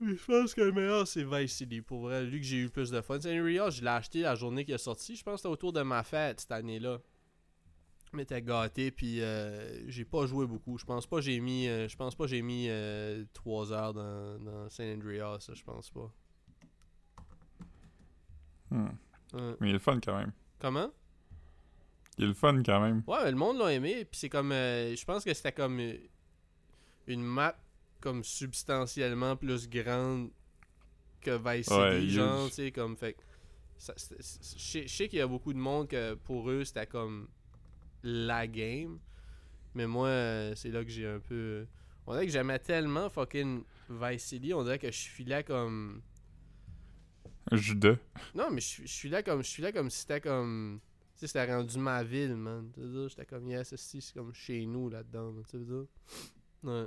[0.05, 1.81] Mais je pense que le meilleur, c'est Vice City.
[1.81, 3.21] Pour vrai, lui que j'ai eu le plus de fun.
[3.21, 5.17] San Andreas, je l'ai acheté la journée qu'il est sorti.
[5.17, 6.99] Je pense que c'était autour de ma fête cette année-là.
[8.11, 10.79] Je m'étais gâté, puis euh, j'ai pas joué beaucoup.
[10.79, 12.69] Je pense pas que j'ai mis, euh, je pense pas j'ai mis
[13.33, 16.13] 3 heures dans, dans San Andreas, je pense pas.
[18.71, 18.89] Hmm.
[19.61, 20.33] Mais il est le fun quand même.
[20.59, 20.91] Comment?
[22.19, 23.03] Il est le fun quand même.
[23.07, 25.81] Ouais, mais le monde l'a aimé, puis c'est comme, euh, je pense que c'était comme
[25.81, 25.97] euh,
[27.07, 27.57] une map
[28.05, 30.31] comme substantiellement plus grande
[31.23, 33.17] que Vice City, genre, tu sais, comme, fait
[33.79, 37.29] je sais- qu'il y a beaucoup de monde que pour eux c'était comme
[38.03, 38.99] la game,
[39.75, 41.67] mais moi euh, c'est là que j'ai un peu,
[42.07, 46.03] on dirait que j'aimais tellement fucking Vice City, on dirait que je suis là comme
[47.51, 47.97] Un Judas.
[48.35, 50.81] non, mais je suis- je suis là comme je suis là comme si c'était comme
[51.15, 52.71] tu sais c'était rendu ma ville, man.
[52.75, 56.67] Tu sais, j'étais comme yes, c'est comme chez nous là-dedans, là, tu sais.
[56.67, 56.87] Ouais.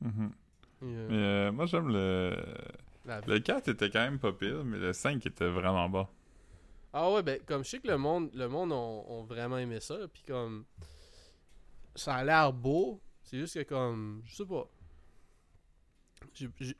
[0.00, 0.30] Mhm.
[0.30, 0.45] Et,
[0.82, 2.36] euh, Mais euh, moi, j'aime le.
[3.26, 6.08] Le 4 était quand même pas pire, mais le 5 était vraiment bas.
[6.92, 9.80] Ah ouais, ben comme je sais que le monde le monde ont, ont vraiment aimé
[9.80, 10.64] ça, puis comme
[11.94, 14.68] ça a l'air beau, c'est juste que comme je sais pas.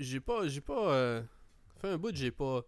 [0.00, 1.22] J'ai- pas j'ai pas euh,
[1.80, 2.62] fait un bout j'ai pas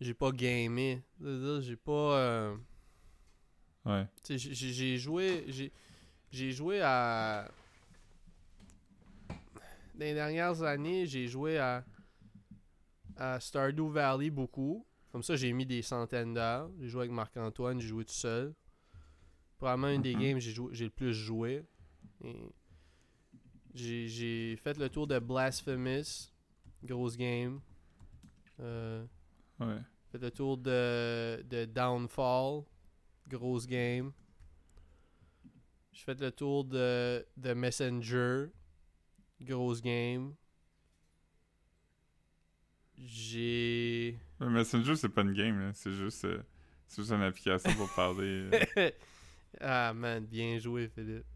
[0.00, 1.02] j'ai pas gamé.
[1.20, 2.56] J'ai pas euh,
[3.84, 4.06] Ouais.
[4.28, 5.72] J'ai- joué j'ai
[6.30, 7.50] j'ai joué à
[9.96, 11.84] dans les dernières années j'ai joué à
[13.16, 17.80] à Stardew Valley beaucoup comme ça j'ai mis des centaines d'heures j'ai joué avec Marc-Antoine
[17.80, 18.54] j'ai joué tout seul
[19.58, 20.22] probablement une des Mhm.
[20.22, 21.64] games j'ai joué j'ai le plus joué
[23.74, 26.30] j'ai j'ai fait le tour de Blasphemous
[26.82, 27.60] grosse game
[28.60, 29.04] euh,
[29.58, 29.78] Ouais.
[30.12, 32.62] fait le tour de, de Downfall.
[33.28, 34.12] Grosse game.
[35.92, 38.46] J'ai fait le tour de, de Messenger.
[39.40, 40.34] Grosse game.
[42.96, 44.18] J'ai.
[44.40, 45.70] Mais Messenger, c'est pas une game.
[45.74, 46.42] C'est juste, euh,
[46.86, 48.48] c'est juste une application pour parler.
[48.78, 48.90] euh.
[49.60, 51.26] ah man, bien joué Philippe.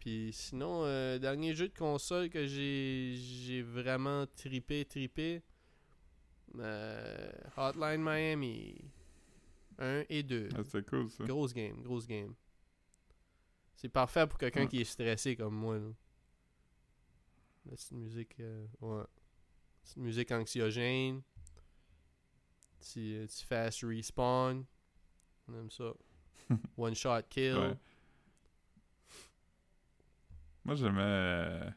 [0.00, 5.42] Puis sinon, euh, dernier jeu de console que j'ai j'ai vraiment tripé, tripé.
[7.56, 8.76] Hotline Miami.
[9.78, 10.48] 1 et 2.
[10.54, 11.24] Ah, C'était cool, ça.
[11.24, 12.34] Grosse game, grosse game.
[13.74, 14.68] C'est parfait pour quelqu'un Ouais.
[14.68, 15.78] qui est stressé comme moi.
[15.78, 15.88] Là.
[17.66, 18.40] La petite musique.
[18.40, 19.04] euh, ouais.
[19.84, 21.22] Petite musique anxiogène.
[22.80, 24.64] Petit, euh, petit fast respawn.
[25.48, 25.92] On aime ça.
[26.76, 27.56] One shot kill.
[27.56, 27.76] Ouais.
[30.64, 31.00] Moi, j'aimais.
[31.02, 31.70] euh,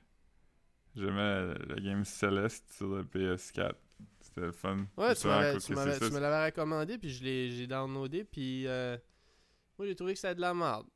[0.95, 3.73] J'aimais le game Celeste sur le PS4.
[4.21, 4.85] C'était le fun.
[4.95, 5.27] Ouais, tu tu
[5.73, 8.97] me l'avais recommandé, puis je l'ai j'ai downloadé, puis euh,
[9.77, 10.87] moi j'ai trouvé que c'était de la merde.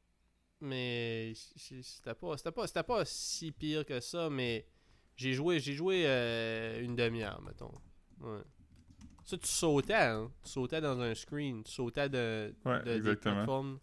[0.61, 4.65] Mais c'était pas, c'était pas, c'était pas si pire que ça, mais
[5.19, 7.73] j'ai joué, j'ai joué euh, une demi-heure, mettons.
[8.21, 8.41] Ouais.
[9.25, 10.31] Ça, tu sautais, hein?
[10.43, 13.35] Tu sautais dans un screen, tu sautais de, Ouais, de des exactement.
[13.35, 13.79] plateformes.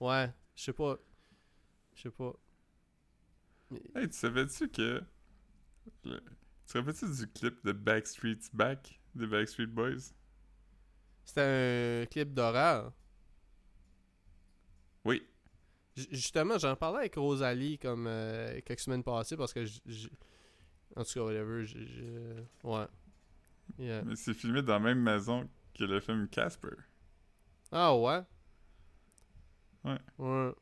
[0.00, 0.96] Ouais, je sais pas.
[1.94, 2.32] Je sais pas.
[3.94, 5.02] Hey, tu savais-tu que.
[6.04, 6.20] le-
[6.66, 10.12] Tu te rappelles-tu du clip de Backstreet's Back des Backstreet Boys?
[11.24, 12.92] C'était un clip d'horreur.
[15.04, 15.22] Oui.
[15.96, 19.64] J- Justement, j'en parlais avec Rosalie comme euh, quelques semaines passées parce que
[20.96, 22.86] en tout cas whatever, j- j- ouais.
[23.78, 24.02] Yeah.
[24.02, 26.74] Mais c'est filmé dans la même maison que le film Casper.
[27.72, 28.22] Ah ouais?
[29.84, 29.98] Ouais.
[30.18, 30.52] Ouais.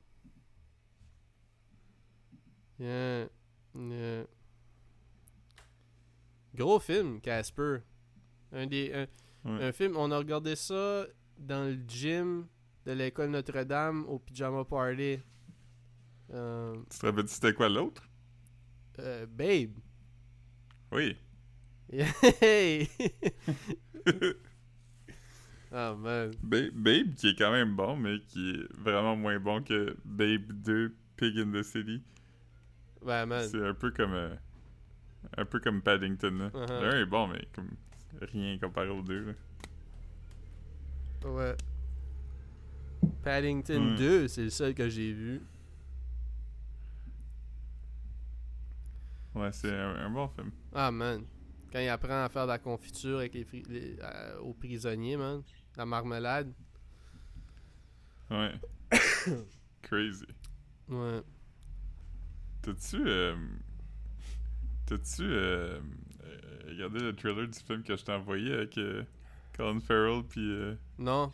[2.78, 3.28] Yeah.
[3.74, 4.24] Yeah.
[6.54, 7.78] Gros film, Casper.
[8.52, 9.06] Un des un,
[9.44, 9.64] Ouais.
[9.64, 11.06] un film, on a regardé ça
[11.38, 12.46] dans le gym
[12.84, 15.18] de l'école Notre-Dame au pyjama party.
[16.30, 18.02] Euh, Tu te rappelles-tu c'était quoi l'autre?
[18.98, 19.78] euh, babe.
[20.92, 21.16] Oui.
[22.40, 22.88] Hey!
[25.72, 26.30] oh man.
[26.42, 30.52] Ba- Babe qui est quand même bon, mais qui est vraiment moins bon que Babe
[30.52, 32.02] 2 Pig in the City.
[33.02, 33.46] Ouais, man.
[33.48, 34.12] C'est un peu comme.
[34.12, 34.34] euh,
[35.36, 36.38] un peu comme Paddington.
[36.38, 36.48] Là.
[36.50, 36.82] Uh-huh.
[36.82, 37.70] L'un est bon, mais comme
[38.20, 39.26] rien comparé aux deux.
[39.26, 39.32] Là.
[41.30, 41.56] Ouais.
[43.22, 43.96] Paddington Ouais.
[43.96, 45.40] 2, c'est le seul que j'ai vu.
[49.34, 50.50] Ouais, c'est un, un bon film.
[50.80, 51.24] Ah, man.
[51.72, 55.16] Quand il apprend à faire de la confiture avec les, fri- les- euh, aux prisonniers,
[55.16, 55.42] man.
[55.76, 56.52] La marmelade.
[58.30, 58.52] Ouais.
[59.82, 60.24] Crazy.
[60.88, 61.20] Ouais.
[62.62, 62.96] T'as-tu.
[63.06, 63.36] euh,
[64.86, 65.22] T'as-tu.
[65.22, 65.80] euh,
[66.24, 69.02] euh, regardé le trailer du film que je t'ai envoyé avec euh,
[69.56, 71.32] Colin Farrell, puis Non.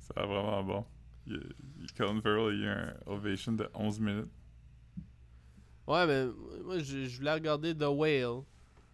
[0.00, 0.86] ça a vraiment bon.
[1.26, 1.40] Il,
[1.80, 4.30] il- Colin Farrell, il a eu un ovation de 11 minutes.
[5.86, 6.26] Ouais, mais
[6.62, 8.42] moi, je, je voulais regarder The Whale.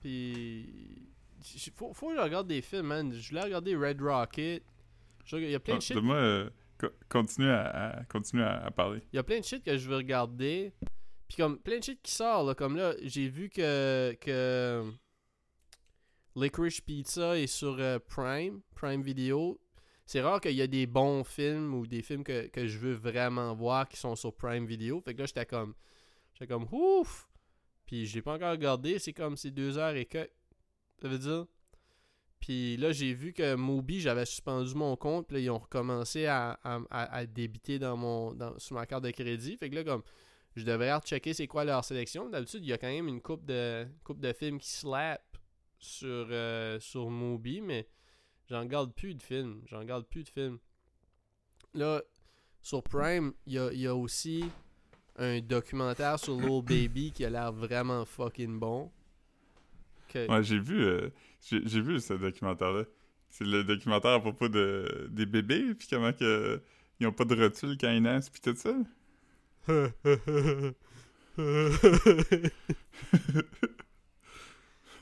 [0.01, 1.07] Puis.
[1.77, 3.13] Faut, faut que je regarde des films, man.
[3.13, 4.63] Je voulais regarder Red Rocket.
[5.25, 6.17] Je- Il y a plein de Ah, shit Donne-moi.
[6.17, 9.01] euh, co- continue à, à- continue à, à parler.
[9.13, 10.73] Il y a plein de shit que je veux regarder.
[11.29, 14.85] Puis comme plein de shit qui sort là, comme là, j'ai vu que que
[16.37, 19.61] Licorice Pizza est sur euh, Prime, Prime Video.
[20.07, 22.95] C'est rare qu'il y a des bons films ou des films que, que je veux
[22.95, 25.01] vraiment voir qui sont sur Prime Video.
[25.01, 25.75] Fait que là, j'étais comme
[26.41, 27.29] j'étais comme ouf.
[27.87, 30.29] Puis je l'ai pas encore regardé, c'est comme c'est deux heures et que
[31.01, 31.47] ça veut dire
[32.41, 35.27] puis là, j'ai vu que Mobi, j'avais suspendu mon compte.
[35.29, 39.11] Puis là, ils ont recommencé à, à, débiter dans mon, dans, sur ma carte de
[39.11, 39.59] crédit.
[39.59, 40.03] Fait que là, comme,
[40.57, 42.31] je devrais checker c'est quoi leur sélection.
[42.31, 45.23] D'habitude, il y a quand même une coupe de, coupe de films qui slap
[45.79, 47.87] sur, euh, sur Mobi, mais
[48.49, 49.63] j'en garde plus de films.
[49.67, 50.59] J'en garde plus de films.
[51.75, 52.03] Là,
[52.63, 54.45] sur Prime, il y a aussi
[55.21, 58.91] un documentaire sur Lil Baby qui a l'air vraiment fucking bon.
[60.09, 61.09] Que- Ouais, j'ai vu, euh,
[61.41, 62.85] j'ai vu ce documentaire-là.
[63.29, 66.61] C'est le documentaire à propos de, des bébés, puis comment que,
[66.99, 68.75] ils ont pas de rotule quand ils naissent, puis tout ça.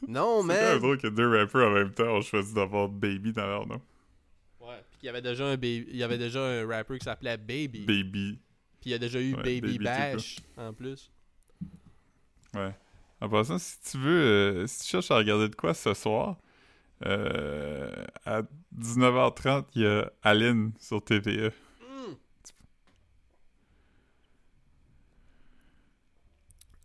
[0.06, 0.78] non, C'est même man!
[0.78, 3.80] drôle que deux rappers en même temps ont choisi d'avoir Baby dans leur nom.
[4.60, 7.04] Ouais, puis il y avait déjà un baby, il y avait déjà un rapper qui
[7.04, 7.84] s'appelait Baby.
[7.86, 8.38] Baby.
[8.80, 11.10] Puis il y a déjà eu Ouais, Baby, Bash en plus.
[12.54, 12.74] Ouais.
[13.20, 14.20] En passant, si tu veux,
[14.62, 16.36] euh, si tu cherches à regarder de quoi ce soir,
[17.04, 17.92] euh,
[18.24, 18.42] à
[18.76, 21.48] 19h30, il y a Aline sur TVA.
[21.80, 22.14] Hmm.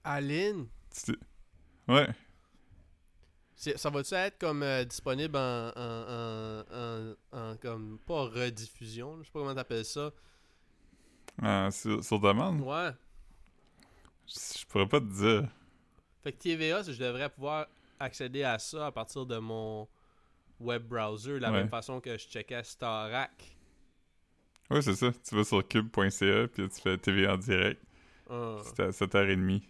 [0.03, 0.67] Aline,
[1.05, 1.17] Tu-
[1.87, 2.07] Ouais.
[3.55, 7.15] ça va-tu être comme euh, disponible en, en, en, en-
[7.51, 10.11] en comme pas rediffusion, je sais pas comment t'appelles ça.
[11.41, 12.61] Euh, sur, sur demande?
[12.61, 12.91] Ouais.
[14.27, 15.49] Je, je pourrais pas te dire.
[16.23, 17.67] Fait que TVA, je devrais pouvoir
[17.99, 19.87] accéder à ça à partir de mon
[20.59, 21.53] web browser, la Ouais.
[21.53, 23.57] même façon que je checkais Starac.
[24.69, 25.11] Ouais, c'est ça.
[25.27, 27.81] Tu vas sur cube.ca, puis tu fais TV en direct.
[28.29, 29.63] Ah, C'est à 7h30.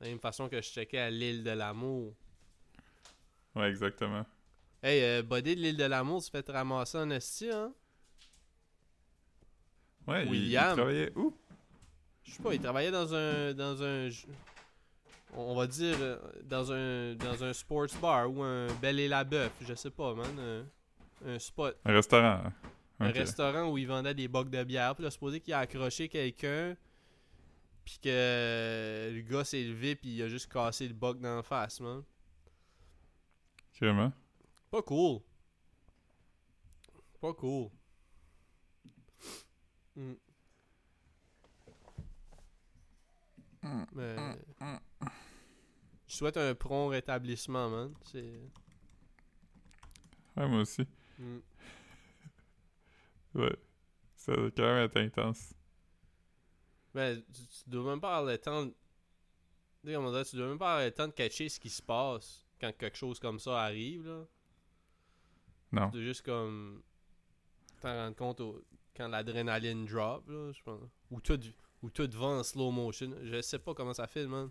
[0.00, 2.14] de la même façon que je checkais à l'île de l'amour.
[3.54, 4.24] Ouais, exactement.
[4.82, 7.74] Hey, euh, Buddy de l'île de l'amour, tu fais te ramasser en esti, hein?
[10.06, 10.76] Ouais, il- il, William.
[10.76, 11.34] travaillait où?
[12.24, 13.54] Je sais pas, il travaillait dans un.
[13.54, 14.08] dans un.
[15.34, 19.22] On va dire euh, dans un dans un sports bar ou un Bel et la
[19.24, 20.38] Bœuf, je sais pas, man.
[20.38, 21.76] Un, un spot.
[21.84, 22.42] Un restaurant.
[22.98, 23.14] Un Ok.
[23.16, 24.94] restaurant où il vendait des bocs de bière.
[24.94, 26.76] Puis là, supposé qu'il a accroché quelqu'un.
[27.84, 31.42] Puis que le gars s'est levé puis il a juste cassé le boc dans la
[31.42, 32.02] face, man.
[33.78, 34.12] Carrément.
[34.70, 35.20] Pas cool.
[37.20, 37.68] Pas cool.
[39.96, 40.12] Mm.
[43.94, 44.16] Mais...
[46.06, 47.94] Je souhaite un prompt rétablissement, man.
[48.04, 48.40] C'est...
[50.36, 50.86] Ouais, moi aussi.
[51.18, 51.38] Mm.
[53.34, 53.56] Ouais.
[54.16, 55.52] Ça a quand même été intense.
[56.94, 58.64] Mais tu, tu dois même pas avoir le temps...
[58.64, 58.74] de-
[59.82, 61.68] Tu sais, comment dire, tu dois même pas avoir le temps de catcher ce qui
[61.68, 64.24] se passe quand quelque chose comme ça arrive, là.
[65.72, 65.86] Non.
[65.90, 66.82] Tu dois juste comme...
[67.82, 68.64] T'en rendre compte au-
[68.96, 70.88] quand l'adrénaline drop, là, je pense.
[71.10, 71.40] Ou tout,
[71.82, 73.12] ou tout va en slow motion.
[73.22, 74.50] Je sais pas comment ça fait, man.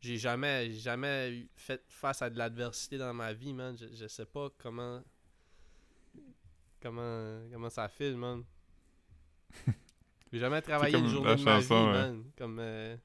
[0.00, 3.76] J'ai jamais, jamais fait face à de l'adversité dans ma vie, man.
[3.78, 5.02] Je, je sais pas comment...
[6.80, 8.44] Comment, comment ça file, man.
[10.32, 11.92] J'ai jamais travaillé une journée de ma chanson, vie, ouais.
[11.92, 12.24] man.
[12.36, 12.96] Comme, euh,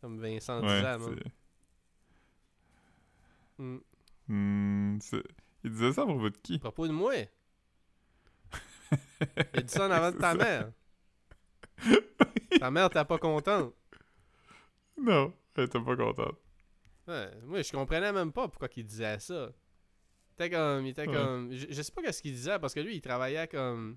[0.00, 1.16] comme Vincent Ouais, disait, man.
[3.58, 3.78] Mm.
[4.28, 4.98] Hmm,
[5.64, 6.54] il disait ça à propos de qui?
[6.54, 7.14] À propos de moi?
[9.54, 10.70] Il a dit ça en avant de ta mère.
[12.58, 13.74] ta mère t'es pas contente.
[14.96, 16.36] Non, elle était pas contente.
[17.08, 19.50] Ouais, moi, je comprenais même pas pourquoi il disait ça.
[20.30, 20.86] Il était comme.
[20.86, 21.14] Il était Ouais.
[21.14, 21.52] comme.
[21.52, 23.96] Je, je sais pas qu'est-ce qu'il disait parce que lui, il travaillait comme.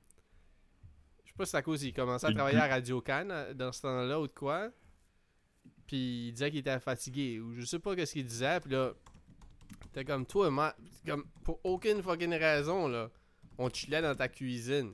[1.23, 3.53] Je sais pas si c'est à cause qu'il commençait à Il travailler à Radio Cannes
[3.53, 4.71] dans ce temps-là ou de quoi.
[5.87, 8.59] Puis il disait qu'il était fatigué ou je sais pas qu'est-ce qu'il disait.
[8.59, 8.93] Puis là,
[9.93, 10.75] t'es comme toi, ma...
[11.05, 13.11] comme pour aucune fucking raison là,
[13.57, 14.93] on chillait dans ta cuisine.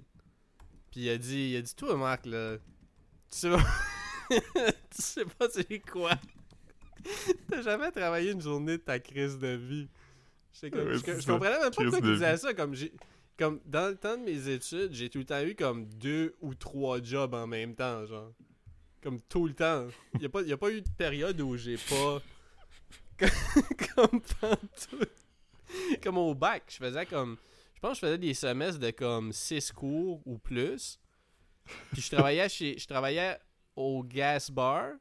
[0.91, 2.57] Puis il a dit, il a dit toi, Marc là,
[3.31, 3.63] tu sais pas,
[4.29, 6.11] tu sais pas c'est quoi.
[7.49, 9.87] T'as jamais travaillé une journée de ta crise de vie.
[10.69, 12.37] Comme- je, je comprenais même pas pourquoi disait vie.
[12.39, 12.53] ça.
[12.53, 12.75] Comme,
[13.37, 16.53] comme dans le temps de mes études, j'ai tout le temps eu comme deux ou
[16.53, 18.33] trois jobs en même temps, genre.
[19.01, 19.87] Comme tout le temps.
[20.15, 22.21] Il n'y a, pas- y a pas eu de période où j'ai pas.
[23.95, 25.09] comme pantoute.
[26.03, 27.37] Comme au bac, je faisais comme.
[27.81, 30.99] Je pense que je faisais des semestres de comme 6 cours ou plus.
[31.91, 32.77] Puis je travaillais chez.
[32.77, 33.39] Je travaillais
[33.75, 34.91] au gas bar.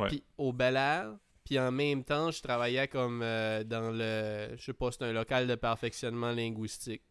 [0.00, 0.08] Ouais.
[0.08, 1.18] Puis au Bel Air.
[1.44, 4.56] Puis en même temps, je travaillais comme euh, dans le.
[4.56, 7.02] Je sais pas, c'est un local de perfectionnement linguistique.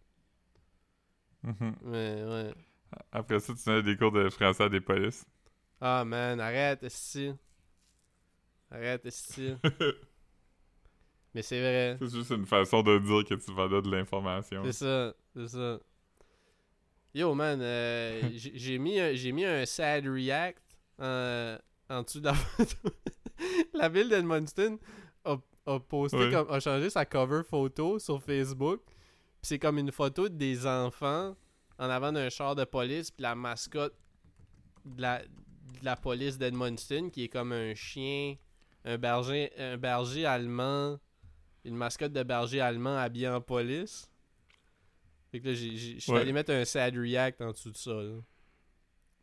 [1.43, 1.75] Mhm.
[1.83, 2.53] Ouais, ouais.
[3.11, 5.27] Après ça, tu donnais des cours de français à des polices.
[5.79, 7.33] Ah man, arrête, esti.
[8.71, 9.53] Arrête, esti.
[11.33, 11.97] Mais c'est vrai.
[11.99, 14.61] C'est juste une façon de dire que tu vendais de l'information.
[14.65, 15.79] C'est ça, c'est ça.
[17.13, 18.99] Yo man, euh, j'ai mis,
[19.33, 20.61] mis un sad react
[20.99, 21.57] en,
[21.89, 22.89] en dessous de la photo.
[23.73, 24.79] la ville d'Edmundston
[25.25, 28.81] a, a posté comme a changé sa cover photo sur Facebook.
[28.85, 31.35] Puis c'est comme une photo des enfants
[31.77, 33.95] en avant d'un char de police puis la mascotte
[34.85, 38.35] de la, de la police d'Edmundston qui est comme un chien,
[38.85, 40.99] un berger, un berger allemand,
[41.65, 44.09] une mascotte de berger allemand habillé en police.
[45.31, 46.19] Fait que là, je suis Ouais.
[46.21, 47.93] allé mettre un sad react en dessous de ça.
[47.93, 48.19] Là.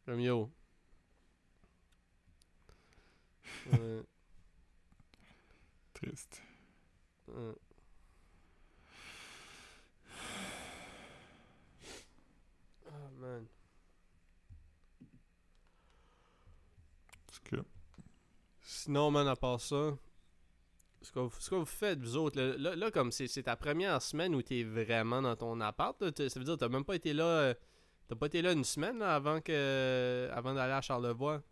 [0.07, 0.51] Comme yo.
[3.73, 4.03] Ouais,
[5.95, 6.43] Triste.
[7.29, 7.55] ouais.
[12.87, 13.47] Ah man.
[18.63, 19.97] Sinon, man, à part ça,
[21.03, 23.57] ce que, vous- ce que vous faites, vous autres, là, là, là, comme c'est ta
[23.57, 26.85] première semaine où t'es vraiment dans ton appart, là, ça veut dire que t'as même
[26.85, 27.55] pas été là, euh,
[28.09, 31.43] t'as pas été là une semaine là, avant que, avant d'aller à Charlevoix?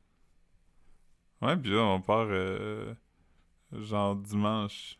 [1.40, 2.92] Ouais, puis là, on part euh,
[3.72, 4.98] genre dimanche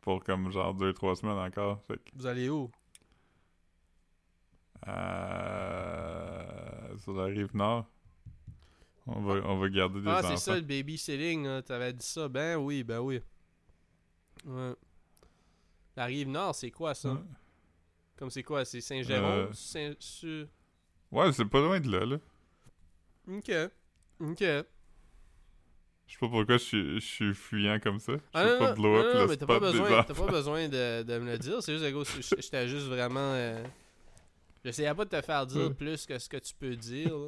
[0.00, 1.82] pour comme genre deux, trois semaines encore.
[1.86, 2.70] Fait que, Vous allez où?
[4.88, 7.86] euh, sur la rive nord,
[9.06, 10.36] on va, on va garder des ah, enfants.
[10.36, 12.28] c'est ça, le babysitting, là, t'avais dit ça.
[12.28, 13.20] Ben oui, ben oui.
[14.46, 14.72] Ouais.
[15.96, 17.12] La rive nord, c'est quoi ça?
[17.12, 17.20] Ouais.
[18.16, 18.64] Comme c'est quoi?
[18.64, 19.48] C'est Saint-Jérôme?
[19.48, 19.52] Euh.
[19.52, 20.46] Saint su-
[21.10, 22.16] Ouais, c'est pas loin de là, là.
[23.28, 23.50] Ok.
[24.20, 24.40] Ok.
[26.08, 28.12] Je sais pas pourquoi je suis, je suis fuyant comme ça.
[28.12, 29.72] Je Ah veux non, pas non, blow non, up non, le mais t'as pas spot
[29.72, 31.62] des besoin, t'as pas besoin de, de me le dire.
[31.62, 33.18] C'est juste, j- j'étais juste vraiment.
[33.34, 33.64] euh,
[34.64, 35.74] J'essayais pas de te faire dire Ouais.
[35.74, 37.16] plus que ce que tu peux dire.
[37.16, 37.26] là.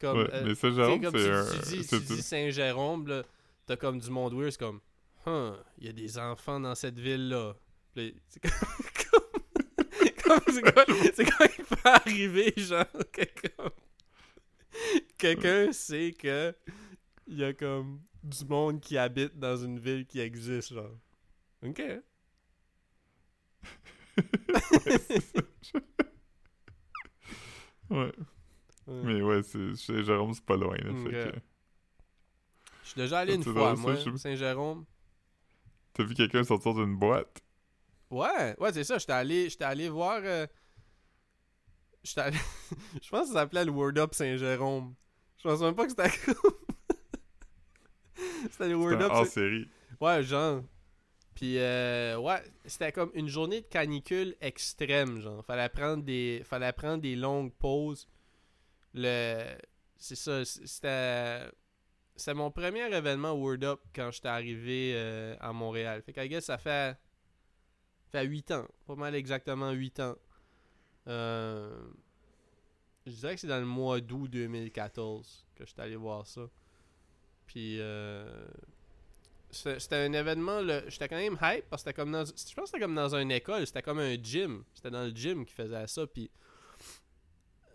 [0.00, 1.62] Comme, Ouais, euh, mais ça, tu sais, Jérôme, comme c'est tu, un...
[1.62, 3.22] tu dis, tu dis Saint-Jérôme, là,
[3.64, 4.80] t'as comme du monde weird, c'est comme,
[5.26, 7.54] Huh, il y a des enfants dans cette ville-là.
[7.94, 8.14] C'est
[9.10, 9.20] comme,
[10.24, 13.70] comme, c'est quoi, c'est quoi qui peut arriver, genre, que comme...
[15.18, 16.54] Quelqu'un sait que
[17.26, 20.96] il y a comme du monde qui habite dans une ville qui existe, genre.
[21.62, 21.82] Ok.
[27.88, 28.12] Ouais.
[28.86, 29.02] Ouais.
[29.04, 30.90] Mais ouais, c'est, chez Jérôme, c'est pas loin, là.
[30.90, 31.04] Ok.
[31.04, 31.38] Fait que...
[32.82, 34.84] Je suis déjà allé une C'est fois, moi, Saint-Jérôme.
[35.96, 37.40] T'as vu quelqu'un sortir d'une boîte?
[38.10, 38.98] Ouais, ouais, c'est ça.
[38.98, 40.20] J'étais allé, j'étais allé voir.
[40.22, 40.46] euh,
[42.04, 42.36] J'étais allé.
[43.02, 44.94] je pense que ça s'appelait le Word Up Saint-Jérôme.
[45.38, 46.52] Je pense même pas que c'était comme.
[48.50, 49.12] c'était le Word Up.
[49.12, 49.68] Saint- série.
[50.00, 50.62] Ouais, genre.
[51.34, 55.44] Puis, euh, ouais, c'était comme une journée de canicule extrême, genre.
[55.44, 58.08] Fallait prendre des, fallait prendre des longues pauses.
[58.94, 59.56] Le.
[59.96, 61.48] C'est ça, c'était.
[62.16, 66.02] C'était mon premier événement Word Up quand j'étais arrivé euh, à Montréal.
[66.02, 66.96] Fait qu'à guess, ça fait.
[68.10, 68.66] Fait 8 ans.
[68.86, 70.16] Pas mal exactement 8 ans.
[71.08, 71.88] Euh,
[73.06, 76.48] je dirais que c'est dans le mois d'août 2014 que j'étais allé voir ça.
[77.46, 77.78] Puis.
[77.80, 78.46] Euh,
[79.50, 82.66] c'était un événement, j'étais quand même hype parce que c'était comme dans, je pense que
[82.66, 85.86] c'était comme dans une école, c'était comme un gym, c'était dans le gym qui faisait
[85.86, 86.30] ça, puis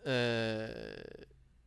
[0.06, 0.96] euh,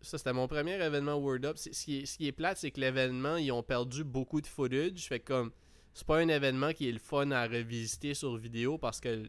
[0.04, 1.56] ça c'était mon premier événement Word Up.
[1.58, 4.46] Ce qui est, ce qui est plate, c'est que l'événement, ils ont perdu beaucoup de
[4.46, 5.50] footage, fait comme,
[5.92, 9.24] c'est pas un événement qui est le fun à revisiter sur vidéo parce que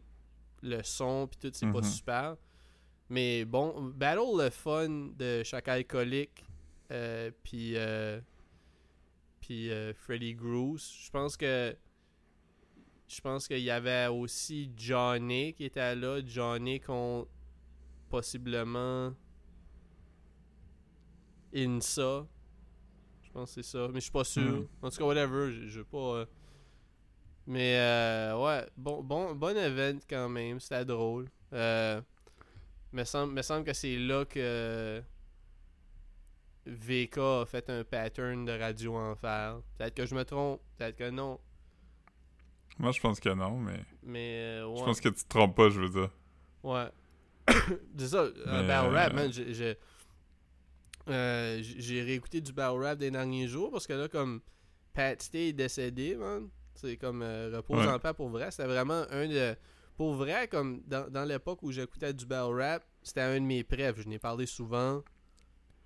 [0.62, 1.84] le- son puis tout, c'est pas Mhm.
[1.84, 2.38] super.
[3.10, 6.44] Mais bon, Battle le fun de chaque alcoolique,
[6.92, 8.20] euh, puis euh,
[9.42, 10.92] puis euh, Freddy Groose.
[11.06, 11.76] Je pense que
[13.08, 16.20] je pense qu'il y avait aussi Johnny qui était là.
[16.26, 17.28] Johnny qu'on
[18.10, 19.14] possiblement
[21.56, 22.26] Insa.
[23.24, 24.42] Je pense que c'est ça, mais je suis pas sûr.
[24.44, 24.68] Mhm.
[24.82, 25.98] En tout cas, whatever, je je veux pas.
[25.98, 26.26] euh,
[27.48, 31.28] Mais euh, ouais, bon, bon, bon event quand même, c'était drôle.
[31.54, 32.02] Euh,
[32.92, 35.02] me semble, me semble que c'est là que
[36.66, 39.60] VK a fait un pattern de radio enfer.
[39.78, 41.40] Peut-être que je me trompe, peut-être que non.
[42.78, 43.80] Moi, je pense que non, mais...
[44.04, 44.78] Mais euh, ouais.
[44.80, 46.10] Je pense que tu te trompes pas, je veux dire.
[46.64, 46.88] Ouais.
[47.98, 49.32] c'est ça, un Mais, battle rap, man.
[49.32, 49.78] J'ai,
[51.08, 54.42] euh, j'ai- réécouté du battle rap des derniers jours parce que là, comme
[54.94, 56.50] Pat Stay est décédé, man.
[56.74, 57.92] C'est comme euh, repose Ouais.
[57.92, 58.52] en paix pour vrai.
[58.52, 59.56] C'était vraiment un de.
[59.98, 63.64] Pour vrai, comme dans, dans l'époque où j'écoutais du battle rap, c'était un de mes
[63.64, 64.02] préfs.
[64.02, 65.02] Je n'ai parlé souvent.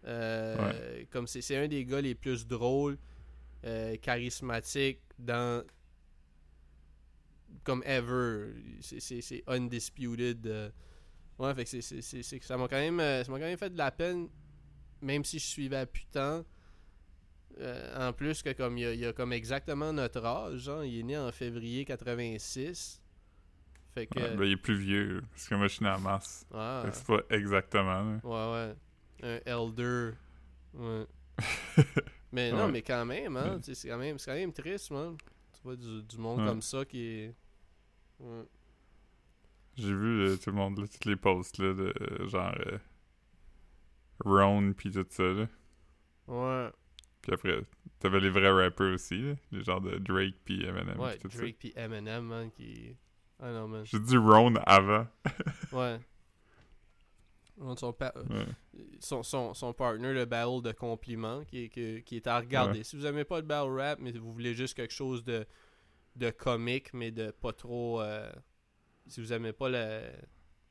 [0.05, 2.97] Euh, Comme c'est, c'est un des gars les plus drôles,
[3.65, 5.63] euh, charismatiques dans.
[7.63, 8.53] Comme ever.
[8.81, 10.71] C'est, c'est, c'est undisputed.
[11.37, 13.91] Ouais, fait que c'est, ça m'a quand même ça m'a quand même fait de la
[13.91, 14.27] peine,
[15.01, 16.43] même si je suivais à putain.
[17.59, 20.99] Euh, en plus que comme il a, il a comme exactement notre âge, genre, il
[20.99, 23.01] est né en février 86.
[23.93, 24.19] Fait que.
[24.19, 26.45] Ouais, ben, il est plus vieux, parce que moi, je suis né en masse.
[26.53, 28.19] ah, c'est pas exactement, là.
[28.23, 28.75] ouais, ouais.
[29.21, 30.11] Un elder.
[30.73, 31.05] Ouais.
[32.31, 32.71] mais non, Ouais.
[32.71, 33.55] mais quand même, hein.
[33.67, 33.73] Ouais.
[33.73, 35.17] C'est quand, même- c'est quand même triste, man.
[35.53, 37.35] Tu vois du, du monde comme ça qui est.
[38.19, 38.43] Ouais.
[39.75, 42.53] J'ai vu euh, tout le monde, là, toutes les posts, là, de euh, genre...
[44.25, 45.47] euh, Ron, pis tout ça, là.
[46.27, 46.69] Ouais,
[47.21, 47.61] Puis après,
[47.99, 49.33] t'avais les vrais rappers aussi, là.
[49.51, 52.95] Les genres de Drake pis Eminem, ouais, pis tout Drake pis Eminem, man, qui.
[53.41, 53.85] Ah non, man.
[53.85, 55.07] J'ai dit Ron avant.
[55.71, 55.99] Ouais.
[57.57, 58.45] Ouais, Son, pa- Ouais.
[59.01, 62.79] son, son, son partner, le battle de compliments, qui est, que- qui est à regarder.
[62.79, 62.83] Ouais.
[62.83, 65.45] Si vous aimez pas le battle rap, mais vous voulez juste quelque chose de,
[66.15, 68.01] de comique, mais de pas trop.
[68.01, 68.31] euh,
[69.07, 70.01] si vous aimez pas la,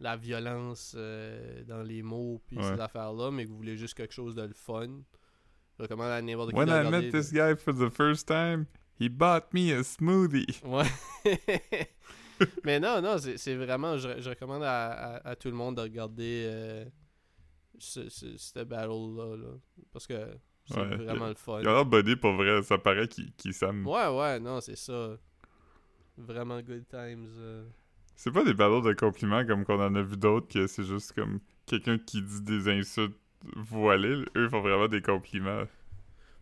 [0.01, 2.63] la violence euh, dans les mots, puis Ouais.
[2.65, 4.89] ces affaires-là, mais que vous voulez juste quelque chose de le fun,
[5.77, 8.67] je recommande à n'importe qui When de I met this guy for the first time,
[9.01, 10.61] he bought me a smoothie.
[10.65, 10.85] Ouais.
[12.65, 13.99] Mais non, non, c'est vraiment.
[13.99, 16.85] Je, je recommande à, à- à tout le monde de regarder euh,
[17.79, 19.37] ce, ce, ce battle-là.
[19.37, 19.55] là,
[19.93, 20.15] parce que
[20.67, 21.61] c'est Ouais, vraiment le fun.
[21.63, 23.85] Il a l'air body pour vrai, ça paraît qu'il qu'il s'aime.
[23.87, 25.17] Ouais, ouais, non, c'est ça.
[26.17, 27.29] Vraiment good times.
[27.39, 27.65] euh.
[28.21, 31.13] C'est pas des battles de compliments comme qu'on en a vu d'autres, que c'est juste
[31.13, 33.17] comme quelqu'un qui dit des insultes
[33.55, 34.25] voilées.
[34.35, 35.63] Eux font vraiment des compliments.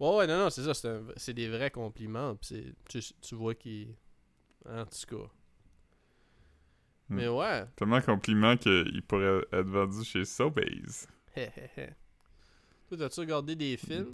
[0.01, 0.73] Ouais, ouais, non, non, c'est ça.
[0.73, 2.35] C'est un- c'est des vrais compliments.
[2.41, 3.95] c'est- tu, tu vois qu'ils.
[4.67, 5.31] En tout cas.
[7.11, 7.17] Hmm.
[7.17, 7.67] Mais ouais.
[7.77, 11.07] Tellement compliments qu'il pourrait être vendu chez Sobeys.
[11.37, 11.87] Hé, hé, hé.
[12.89, 14.13] Toi, t'as-tu regardé des films?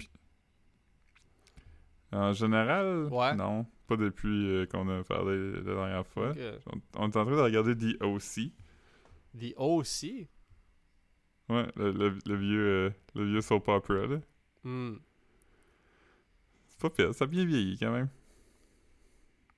[2.13, 3.35] En général, Ouais.
[3.35, 3.67] non.
[3.87, 6.33] Pas depuis euh, qu'on a parlé la dernière fois.
[6.67, 8.53] On, on est en train de regarder The O.C.
[9.39, 10.29] The O.C.
[11.49, 14.21] Ouais, le, le- le vieux, euh, le vieux soap opera, là.
[14.65, 14.97] Hmm.
[16.69, 18.09] C'est pas pire, ça a bien vieilli quand même.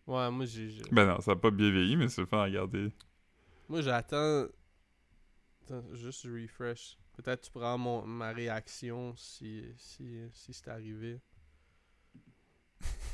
[0.06, 0.70] Ouais, moi, j'ai.
[0.70, 2.92] j'ai- Ben non, ça a pas bien vieilli, mais c'est le fun à regarder.
[3.68, 4.46] Moi, j'attends.
[5.64, 6.98] Attends, juste refresh.
[7.16, 11.20] Peut-être tu prends mon, ma réaction si, si, si c'est arrivé.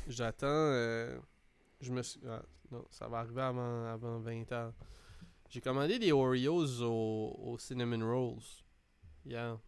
[0.07, 0.47] J'attends.
[0.47, 1.17] euh,
[1.79, 2.19] je me suis.
[2.27, 2.41] ah,
[2.71, 4.73] non, ça va arriver avant, avant 20 heures.
[5.49, 8.43] J'ai commandé des Oreos au, au Cinnamon Rolls.
[9.25, 9.59] Yeah.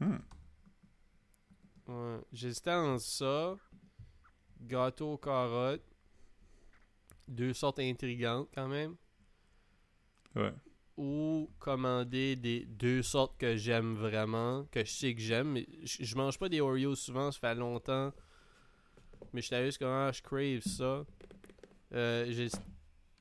[0.00, 0.18] Hmm.
[1.88, 2.20] Ouais.
[2.32, 3.56] J'hésitais entre ça,
[4.60, 5.84] gâteau aux carottes,
[7.28, 8.96] deux sortes intrigantes quand même,
[10.36, 10.52] Ouais.
[11.00, 15.52] Ou commander des deux sortes que j'aime vraiment, que je sais que j'aime.
[15.52, 18.12] mais Je je mange pas des Oreos souvent, ça fait longtemps.
[19.32, 21.06] Mais je juste comment je crave ça.
[21.94, 22.48] Euh,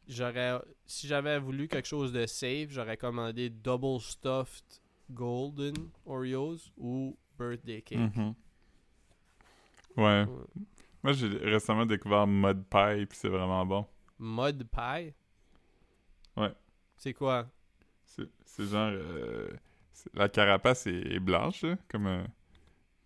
[0.09, 5.73] j'aurais si j'avais voulu quelque chose de safe, j'aurais commandé double stuffed golden
[6.05, 7.97] Oreos ou birthday cake.
[7.97, 8.35] Mhm.
[9.95, 10.03] Ouais.
[10.03, 10.25] Ouais.
[11.01, 13.85] Moi, j'ai récemment découvert Mud Pie, puis c'est vraiment bon.
[14.19, 15.13] Mud pie?
[16.35, 16.53] Ouais.
[16.97, 17.47] C'est quoi?
[18.45, 18.91] C'est genre...
[18.91, 19.49] euh,
[20.13, 22.27] la carapace est, est blanche, là, comme un...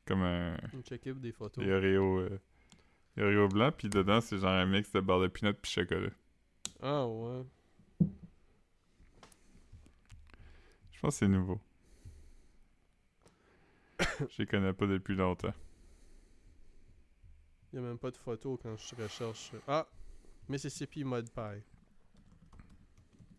[0.05, 0.57] Comme un...
[0.83, 1.63] Checker des photos.
[1.63, 2.19] Des Oreos...
[2.19, 2.39] euh,
[3.15, 6.09] des blancs, puis dedans, c'est genre un mix de beurre de peanut puis chocolat.
[6.81, 7.43] Ah ouais.
[10.91, 11.59] Je pense que c'est nouveau.
[13.99, 15.53] Je les connais pas depuis longtemps.
[17.71, 19.51] Il n'y a même pas de photo quand je recherche.
[19.67, 19.87] Ah!
[20.49, 21.63] Mississippi Mud Pie.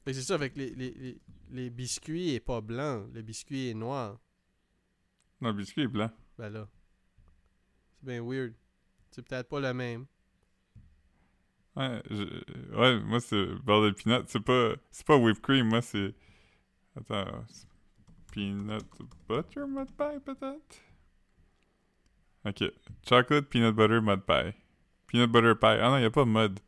[0.05, 1.18] Que c'est ça, avec les, les,
[1.50, 4.20] les, biscuits est pas blanc, le biscuit est noir.
[5.40, 6.11] Non, le biscuit est blanc.
[6.36, 6.68] Ben là.
[7.96, 8.52] C'est bien weird.
[9.11, 10.07] C'est peut-être pas le même.
[11.76, 14.24] Ouais, je- ouais moi, c'est de peanut.
[14.28, 14.74] C'est pas...
[14.90, 16.14] C'est pas whipped cream, moi, c'est...
[16.96, 17.44] Attends...
[18.30, 18.84] Peanut
[19.28, 20.80] butter mud pie, peut-être?
[22.44, 22.64] Ok.
[23.09, 24.55] Chocolate peanut butter mud pie.
[25.07, 25.78] Peanut butter pie.
[25.80, 26.61] Ah non, y a pas mud.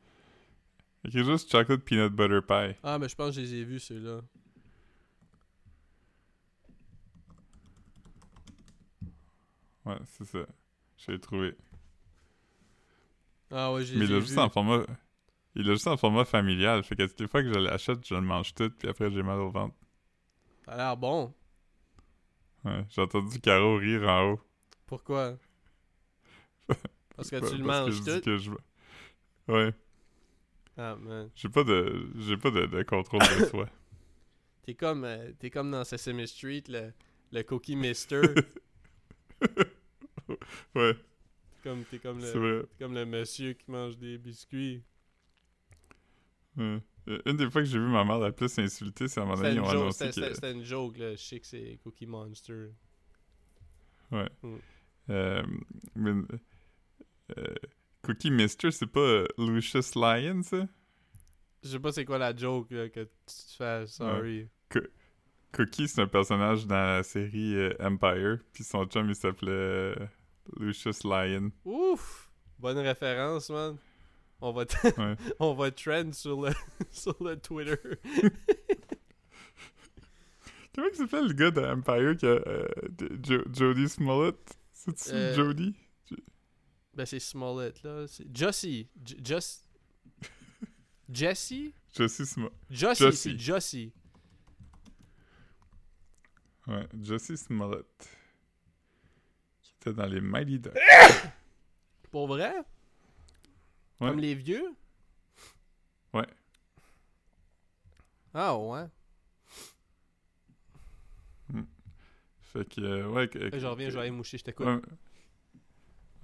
[1.06, 2.76] Écrit juste chocolate peanut butter pie.
[2.82, 4.22] Ah, mais je pense que je les ai vus, ceux-là.
[9.84, 10.40] Ouais, c'est ça.
[10.96, 11.54] Je l'ai trouvé.
[13.52, 14.38] Ah ouais, j'ai Mais il l'a juste vu.
[14.40, 14.84] en format...
[15.54, 16.82] Il l'a juste en format familial.
[16.82, 19.22] Fait que toutes les fois que je l'achète, je le mange tout, puis après j'ai
[19.22, 19.76] mal au ventre.
[20.64, 21.32] Ça a l'air bon.
[22.64, 24.40] Ouais, j'ai entendu Caro rire en haut.
[24.86, 25.38] Pourquoi?
[27.16, 28.20] Parce que tu le manges tout?
[28.22, 28.50] que je...
[29.46, 29.72] Ouais.
[30.76, 31.30] Ah, man.
[31.34, 32.08] J'ai pas de...
[32.18, 33.68] J'ai pas de, de contrôle de soi.
[34.62, 36.92] T'es comme, euh, t'es comme dans Sesame Street, le,
[37.32, 38.22] le Cookie Mister.
[40.74, 44.82] Ouais, T'es comme, t'es comme, le, t'es comme le monsieur qui mange des biscuits.
[46.56, 46.80] Ouais.
[47.08, 49.26] Euh, Une des fois que j'ai vu ma mère la plus insultée, c'est à un
[49.26, 50.12] moment donné, ils ont annoncé que...
[50.34, 51.12] c'était une joke, là.
[51.12, 52.70] Je sais que c'est Cookie Monster.
[54.10, 54.28] Ouais.
[54.42, 54.56] Mm.
[55.10, 55.42] Euh,
[55.94, 56.10] mais,
[57.38, 57.54] euh,
[58.06, 60.68] Cookie Mister, c'est pas euh, Lucius Lyon, ça?
[61.64, 64.48] Je sais pas c'est quoi la joke là, que tu fais, sorry.
[65.52, 69.96] Cookie, c'est un personnage dans la série euh, Empire, puis son chum, il s'appelait euh,
[70.60, 71.50] Lucius Lyon.
[71.64, 72.30] Ouf!
[72.60, 73.76] Bonne référence, man.
[74.40, 75.16] On va, Ouais.
[75.40, 76.52] on va trend sur le,
[76.92, 77.74] sur le Twitter.
[80.76, 84.56] Comment il s'appelle le gars de Empire qui a euh, Smollett?
[84.72, 85.74] C'est-tu Jody?
[86.96, 88.06] Ben, c'est Smollett, là.
[88.08, 88.88] C'est Jussie.
[89.04, 89.68] J- Just...
[91.08, 91.52] Jesse?
[91.94, 92.52] Josie Smollett.
[92.70, 93.16] Jussie, Jussie.
[93.30, 93.92] c'est Jussie.
[96.66, 97.86] Ouais, Josie Smollett.
[99.62, 100.72] Qui était dans les Mighty Ducks.
[102.10, 102.54] Pour vrai?
[104.00, 104.08] Ouais.
[104.08, 104.74] Comme les vieux?
[106.12, 106.26] Ouais.
[108.34, 108.86] Ah ouais.
[112.40, 113.28] Fait que, euh, ouais.
[113.28, 114.66] que- Hey, je reviens, que- je vais aller moucher, je t'écoute.
[114.66, 114.80] Ouais.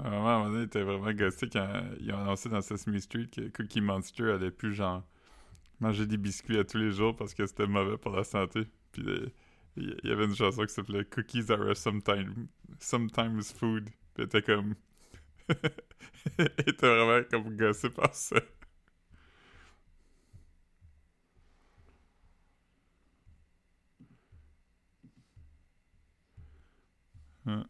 [0.03, 1.69] À un moment, donné, il était vraiment gossé quand
[2.01, 5.03] ils ont annoncé dans Sesame Street que Cookie Monster allait plus, genre,
[5.81, 8.67] manger des biscuits à tous les jours parce que c'était mauvais pour la santé.
[8.93, 9.29] Puis euh,
[9.77, 12.49] il y avait une chanson qui s'appelait Cookies are a sometime,
[12.81, 13.91] sometimes food.
[14.15, 14.75] Puis était comme.
[16.39, 18.37] était vraiment comme gossé par ça.
[27.47, 27.63] Ouais.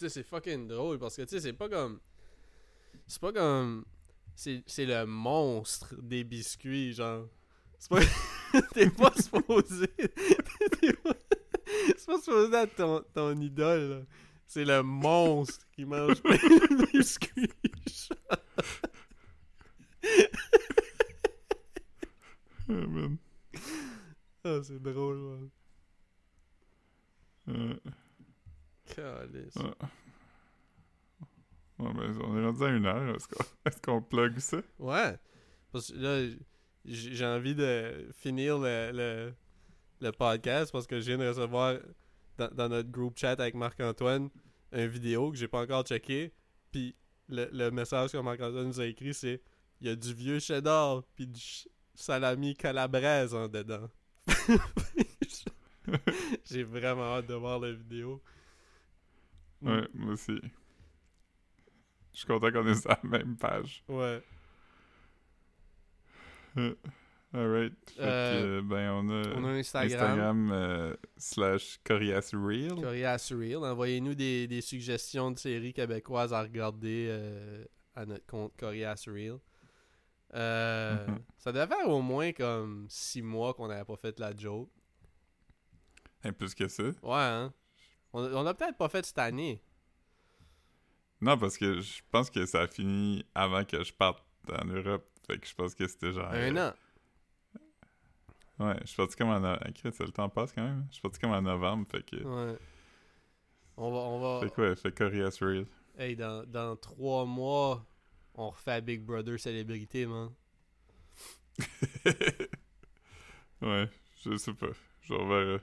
[0.00, 2.00] Sais, c'est fucking drôle parce que tu sais, c'est pas comme.
[3.06, 3.84] C'est pas comme.
[4.34, 7.28] C'est le monstre des biscuits, genre.
[7.78, 8.00] C'est pas.
[8.74, 9.86] T'es pas supposé.
[10.80, 11.14] T'es pas...
[11.96, 14.00] C'est pas supposé être ton, ton idole, là.
[14.46, 17.50] C'est le monstre qui mange plein de biscuits.
[17.86, 18.18] genre.
[18.30, 18.38] Ah.
[24.44, 25.50] Ah, c'est drôle, man.
[27.48, 27.74] Euh,
[28.94, 29.56] Calisse.
[29.56, 29.88] ouais.
[31.78, 33.14] Ouais, ben, on est rendu à une heure.
[33.14, 34.58] Est-ce qu'on est qu'on plug ça?
[34.78, 35.16] Ouais.
[35.72, 36.34] Parce que là,
[36.84, 39.32] j'ai envie de finir le, le,
[40.00, 41.76] le podcast parce que je viens de recevoir
[42.36, 44.28] dans, dans notre groupe chat avec Marc-Antoine
[44.72, 46.32] une vidéo que j'ai pas encore checké.
[46.72, 46.96] Puis
[47.28, 49.40] le, le message que Marc-Antoine nous a écrit, c'est
[49.80, 51.40] il y a du vieux cheddar puis du
[51.94, 53.88] salami calabraise en dedans.
[56.44, 58.20] j'ai vraiment hâte de voir la vidéo.
[59.62, 60.38] Ouais, moi aussi.
[62.12, 63.82] Je suis content qu'on est sur la même page.
[63.88, 64.22] Ouais.
[67.32, 67.74] Alright.
[67.90, 69.92] Fait Euh, que, ben, on a, On a un Instagram.
[70.00, 72.74] Instagram euh, slash Corias Real.
[72.80, 73.64] Corias Surreal.
[73.64, 79.38] Envoyez-nous des, des suggestions de séries québécoises à regarder euh, à notre compte Corias Surreal.
[80.34, 81.18] Euh, Mhm.
[81.38, 84.70] Ça devait faire au moins comme 6 mois qu'on n'avait pas fait la joke.
[86.24, 86.82] Et plus que ça.
[86.82, 87.52] Ouais, hein?
[88.12, 89.60] On, on a peut-être pas fait cette année.
[91.20, 95.06] Non, parce que je pense que ça a fini avant que je parte en Europe.
[95.26, 96.28] Fait que je pense que c'était genre.
[96.30, 96.74] Un euh, an.
[98.64, 99.40] Ouais, je suis parti comme en.
[99.40, 100.86] no- Ah, le temps passe quand même.
[100.88, 101.86] Je suis parti comme en novembre.
[101.90, 102.16] Fait que.
[102.16, 102.58] Ouais.
[103.76, 103.98] On va.
[103.98, 104.74] On va Fait quoi?
[104.76, 105.66] Fait Corias Real.
[105.98, 107.84] hey, dans, dans 3 mois,
[108.34, 110.30] on refait Big Brother Célébrité, man.
[113.62, 113.88] ouais,
[114.24, 114.68] je sais pas.
[115.02, 115.60] Je reverrai.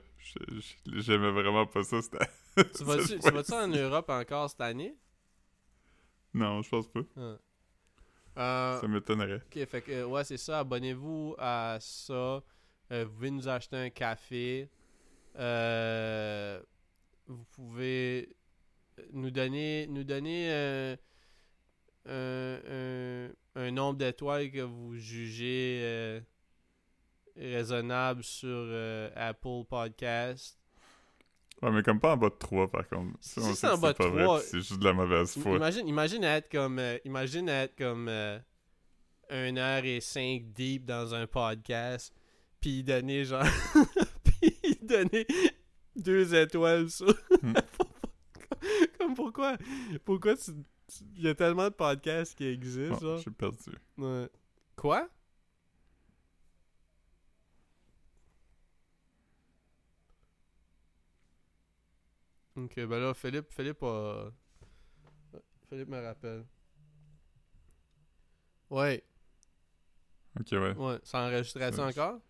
[0.86, 2.00] J'aimais vraiment pas ça.
[2.02, 2.18] C'était.
[2.76, 3.52] Tu vas-tu cette tu vas-tu fois-ci.
[3.54, 4.96] en Europe encore cette année?
[6.34, 7.00] Non, je pense pas.
[7.16, 7.36] Ah.
[8.38, 9.42] Euh, Ça m'étonnerait.
[9.46, 10.60] Ok, fait que, euh, ouais, c'est ça.
[10.60, 12.42] Abonnez-vous à ça.
[12.92, 14.70] Euh, vous pouvez nous acheter un café.
[15.38, 16.60] Euh,
[17.26, 18.34] vous pouvez
[19.12, 20.96] nous donner, nous donner un,
[22.06, 26.20] un- un nombre d'étoiles que vous jugez euh,
[27.36, 30.58] raisonnable sur euh, Apple Podcast.
[31.62, 33.16] Ouais, mais comme pas en bas de 3 par contre.
[33.20, 35.56] Si c'est en bas de pas vrai, 3, puis C'est juste de la mauvaise foi.
[35.56, 38.38] Imagine, imagine être comme, euh, imagine être comme euh,
[39.30, 42.14] 1 heure et 5 deep dans un podcast,
[42.60, 43.42] puis donner genre,
[44.24, 45.26] puis donner
[45.94, 47.08] deux étoiles sur.
[47.42, 47.54] Hmm.
[48.98, 49.56] comme pourquoi,
[50.04, 50.50] pourquoi tu,
[51.16, 53.16] il y a tellement de podcasts qui existent, genre.
[53.16, 53.72] je suis perdu.
[53.96, 54.28] Ouais.
[54.76, 55.08] Quoi?
[62.56, 64.30] Ok, ben là, Philippe, Philippe a...
[65.68, 66.44] Philippe me rappelle.
[68.70, 69.04] Ouais,
[70.38, 70.74] Ok, ouais.
[70.74, 70.98] ouais.
[71.02, 71.86] Ça enregistrait-tu Ouais.
[71.88, 72.20] encore?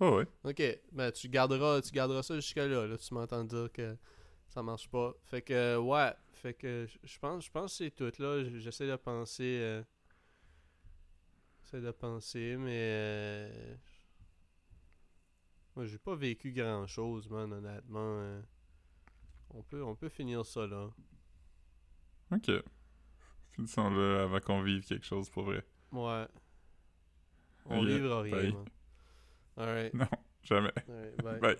[0.00, 0.26] Oh, ouais.
[0.44, 0.62] Ok,
[0.92, 2.96] ben tu garderas, tu garderas ça jusque-là, là.
[2.98, 3.96] Tu m'entends dire que
[4.48, 5.14] ça marche pas.
[5.24, 6.12] Fait que, ouais.
[6.34, 8.44] Fait que, je- pense, je pense que c'est tout, là.
[8.58, 9.58] J'essaie de penser...
[9.62, 9.82] euh,
[11.62, 12.70] J'essaie de penser, mais...
[12.92, 13.74] euh,
[15.74, 17.98] Moi, j'ai pas vécu grand-chose, man, honnêtement.
[18.20, 18.42] euh.
[19.50, 20.88] On peut, on peut finir ça, là.
[22.32, 22.50] Ok.
[23.52, 25.64] Finissons là avant qu'on vive quelque chose pour vrai.
[25.92, 26.26] Ouais.
[27.66, 28.64] On vivra rien.
[29.56, 29.94] Alright.
[29.94, 30.08] Non,
[30.42, 30.72] jamais.
[30.88, 31.40] Alright, bye.
[31.40, 31.56] Bye.